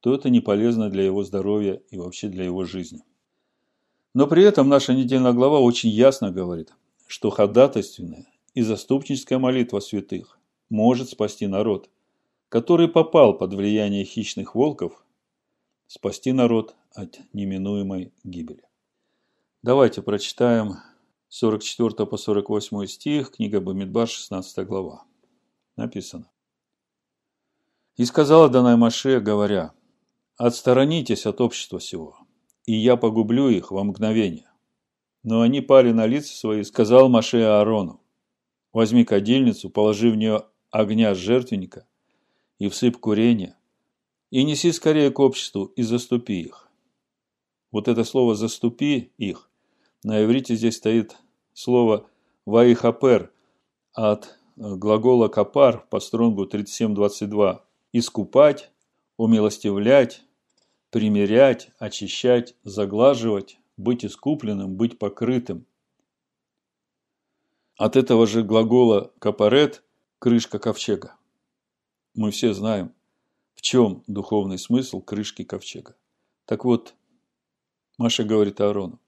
то 0.00 0.14
это 0.14 0.30
не 0.30 0.40
полезно 0.40 0.88
для 0.88 1.04
его 1.04 1.22
здоровья 1.24 1.80
и 1.90 1.98
вообще 1.98 2.28
для 2.28 2.44
его 2.44 2.64
жизни. 2.64 3.02
Но 4.14 4.26
при 4.26 4.44
этом 4.44 4.68
наша 4.68 4.94
недельная 4.94 5.32
глава 5.32 5.60
очень 5.60 5.90
ясно 5.90 6.30
говорит, 6.30 6.72
что 7.06 7.30
ходатайственная 7.30 8.26
и 8.54 8.62
заступническая 8.62 9.38
молитва 9.38 9.80
святых 9.80 10.38
может 10.70 11.10
спасти 11.10 11.46
народ, 11.46 11.90
который 12.48 12.88
попал 12.88 13.36
под 13.36 13.52
влияние 13.52 14.04
хищных 14.04 14.54
волков, 14.54 15.04
спасти 15.86 16.32
народ 16.32 16.74
от 16.94 17.20
неминуемой 17.34 18.12
гибели. 18.24 18.64
Давайте 19.62 20.02
прочитаем 20.02 20.76
44 21.34 22.06
по 22.06 22.18
48 22.18 22.86
стих, 22.86 23.30
книга 23.30 23.62
Бамидбар, 23.62 24.06
16 24.06 24.66
глава. 24.66 25.06
Написано. 25.76 26.30
«И 27.96 28.04
сказала 28.04 28.50
Данай 28.50 28.76
Маше, 28.76 29.18
говоря, 29.18 29.72
«Отсторонитесь 30.36 31.24
от 31.24 31.40
общества 31.40 31.80
сего, 31.80 32.18
и 32.66 32.74
я 32.74 32.98
погублю 32.98 33.48
их 33.48 33.70
во 33.70 33.82
мгновение». 33.82 34.50
Но 35.22 35.40
они 35.40 35.62
пали 35.62 35.92
на 35.92 36.04
лица 36.04 36.36
свои, 36.36 36.64
сказал 36.64 37.08
Маше 37.08 37.38
Аарону, 37.38 38.02
«Возьми 38.74 39.06
кадильницу, 39.06 39.70
положи 39.70 40.10
в 40.10 40.16
нее 40.16 40.44
огня 40.70 41.14
жертвенника 41.14 41.86
и 42.58 42.68
всыпь 42.68 42.98
курения, 42.98 43.56
и 44.28 44.44
неси 44.44 44.70
скорее 44.70 45.10
к 45.10 45.18
обществу 45.18 45.64
и 45.64 45.82
заступи 45.82 46.42
их». 46.42 46.68
Вот 47.70 47.88
это 47.88 48.04
слово 48.04 48.34
«заступи 48.34 49.14
их» 49.16 49.48
на 50.02 50.22
иврите 50.24 50.56
здесь 50.56 50.76
стоит 50.76 51.16
слово 51.52 52.08
«ваихапер» 52.46 53.32
от 53.92 54.38
глагола 54.56 55.28
«капар» 55.28 55.86
по 55.90 56.00
стронгу 56.00 56.46
37.22 56.46 57.60
«искупать», 57.92 58.70
«умилостивлять», 59.16 60.24
«примирять», 60.90 61.70
«очищать», 61.78 62.54
«заглаживать», 62.64 63.58
быть 63.76 64.04
искупленным, 64.04 64.76
быть 64.76 64.98
покрытым. 64.98 65.66
От 67.76 67.96
этого 67.96 68.26
же 68.26 68.42
глагола 68.42 69.12
«капарет»– 69.18 69.82
крышка 70.18 70.58
ковчега. 70.58 71.16
Мы 72.14 72.30
все 72.30 72.52
знаем, 72.52 72.94
в 73.54 73.62
чем 73.62 74.04
духовный 74.06 74.58
смысл 74.58 75.00
крышки 75.00 75.44
ковчега. 75.44 75.96
Так 76.44 76.64
вот, 76.64 76.94
Маша 77.96 78.24
говорит 78.24 78.60
Аарону, 78.60 79.00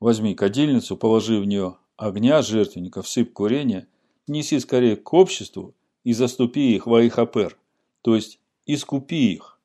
возьми 0.00 0.34
кадильницу, 0.34 0.96
положи 0.96 1.38
в 1.38 1.44
нее 1.44 1.76
огня 1.96 2.42
жертвенника, 2.42 3.02
всыпь 3.02 3.32
курения, 3.32 3.86
неси 4.26 4.58
скорее 4.58 4.96
к 4.96 5.12
обществу 5.12 5.74
и 6.02 6.12
заступи 6.12 6.74
их 6.74 6.86
во 6.86 7.06
Ихапер, 7.06 7.58
то 8.02 8.16
есть 8.16 8.40
искупи 8.66 9.34
их. 9.34 9.60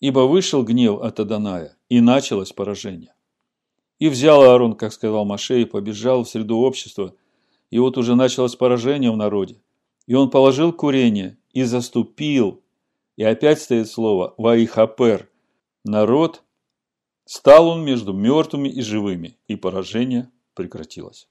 Ибо 0.00 0.20
вышел 0.20 0.64
гнев 0.64 1.00
от 1.00 1.20
Аданая, 1.20 1.76
и 1.88 2.00
началось 2.00 2.52
поражение. 2.52 3.14
И 3.98 4.08
взял 4.08 4.42
Аарон, 4.42 4.74
как 4.74 4.92
сказал 4.92 5.26
Маше, 5.26 5.62
и 5.62 5.66
побежал 5.66 6.24
в 6.24 6.28
среду 6.28 6.58
общества. 6.58 7.14
И 7.70 7.78
вот 7.78 7.98
уже 7.98 8.14
началось 8.14 8.56
поражение 8.56 9.10
в 9.10 9.16
народе. 9.16 9.60
И 10.06 10.14
он 10.14 10.30
положил 10.30 10.72
курение 10.72 11.36
и 11.52 11.64
заступил. 11.64 12.62
И 13.16 13.22
опять 13.22 13.60
стоит 13.60 13.88
слово 13.88 14.34
«ваихапер»– 14.38 15.28
народ. 15.84 16.42
Стал 17.32 17.68
он 17.68 17.84
между 17.84 18.12
мертвыми 18.12 18.68
и 18.68 18.82
живыми, 18.82 19.38
и 19.46 19.54
поражение 19.54 20.32
прекратилось. 20.54 21.28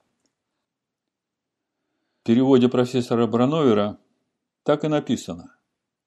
В 2.20 2.22
переводе 2.22 2.70
профессора 2.70 3.26
Брановера 3.26 3.98
так 4.62 4.84
и 4.84 4.88
написано 4.88 5.54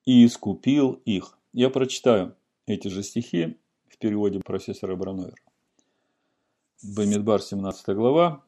«И 0.04 0.26
искупил 0.26 0.94
их». 1.06 1.38
Я 1.52 1.70
прочитаю 1.70 2.36
эти 2.66 2.88
же 2.88 3.04
стихи 3.04 3.60
в 3.88 4.00
переводе 4.00 4.40
профессора 4.40 4.96
Брановера. 4.96 5.36
Бамидбар, 6.82 7.44
17 7.44 7.90
глава, 7.90 8.44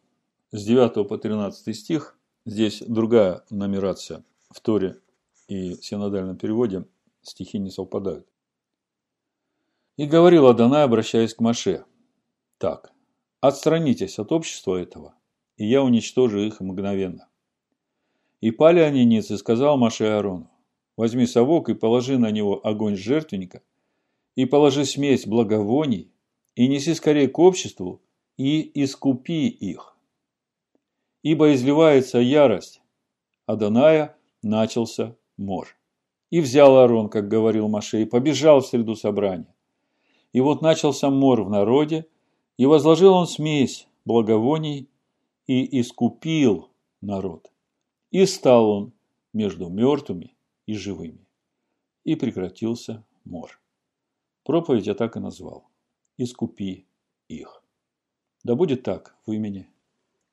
с 0.50 0.66
9 0.66 1.08
по 1.08 1.16
13 1.16 1.78
стих. 1.78 2.18
Здесь 2.48 2.82
другая 2.82 3.46
нумерация 3.52 4.26
в 4.50 4.60
Торе 4.62 5.00
и 5.48 5.76
синодальном 5.76 6.38
переводе 6.38 6.88
стихи 7.22 7.60
не 7.60 7.70
совпадают. 7.70 8.28
И 9.98 10.08
говорил 10.08 10.48
Адонай, 10.48 10.84
обращаясь 10.84 11.34
к 11.34 11.40
Маше, 11.40 11.86
так, 12.58 12.92
отстранитесь 13.40 14.20
от 14.20 14.34
общества 14.34 14.76
этого, 14.76 15.16
и 15.56 15.66
я 15.66 15.82
уничтожу 15.84 16.40
их 16.40 16.60
мгновенно. 16.60 17.30
И 18.42 18.52
пали 18.52 18.82
они 18.82 19.06
ниц, 19.06 19.32
и 19.32 19.38
сказал 19.38 19.78
Маше 19.78 20.04
Аарону, 20.04 20.52
возьми 20.98 21.26
совок 21.26 21.70
и 21.70 21.76
положи 21.76 22.18
на 22.18 22.30
него 22.30 22.60
огонь 22.68 22.98
жертвенника, 22.98 23.62
и 24.36 24.44
положи 24.44 24.84
смесь 24.84 25.26
благовоний, 25.26 26.12
и 26.56 26.68
неси 26.68 26.94
скорее 26.94 27.30
к 27.30 27.40
обществу, 27.40 28.02
и 28.36 28.70
искупи 28.84 29.48
их. 29.48 29.96
Ибо 31.24 31.54
изливается 31.54 32.20
ярость, 32.20 32.82
а 33.46 33.56
Даная 33.56 34.18
начался 34.44 35.16
мор. 35.38 35.70
И 36.32 36.42
взял 36.42 36.76
Аарон, 36.76 37.08
как 37.08 37.30
говорил 37.30 37.70
Маше, 37.70 38.02
и 38.02 38.06
побежал 38.06 38.60
в 38.60 38.68
среду 38.68 38.96
собрания. 38.96 39.55
И 40.36 40.42
вот 40.42 40.62
начался 40.62 41.10
мор 41.10 41.44
в 41.44 41.50
народе, 41.50 42.10
и 42.58 42.66
возложил 42.66 43.14
он 43.14 43.26
смесь 43.26 43.88
благовоний 44.04 44.90
и 45.48 45.80
искупил 45.80 46.72
народ. 47.00 47.54
И 48.12 48.26
стал 48.26 48.70
он 48.70 48.94
между 49.32 49.70
мертвыми 49.70 50.36
и 50.66 50.74
живыми. 50.74 51.26
И 52.04 52.16
прекратился 52.16 53.06
мор. 53.24 53.62
Проповедь 54.44 54.88
я 54.88 54.94
так 54.94 55.16
и 55.16 55.22
назвал. 55.22 55.70
Искупи 56.18 56.86
их. 57.30 57.64
Да 58.44 58.56
будет 58.56 58.84
так 58.84 59.16
в 59.26 59.32
имени 59.32 59.70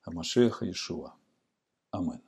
Амашеха 0.03 0.69
Ишуа. 0.69 1.13
Амин. 1.91 2.22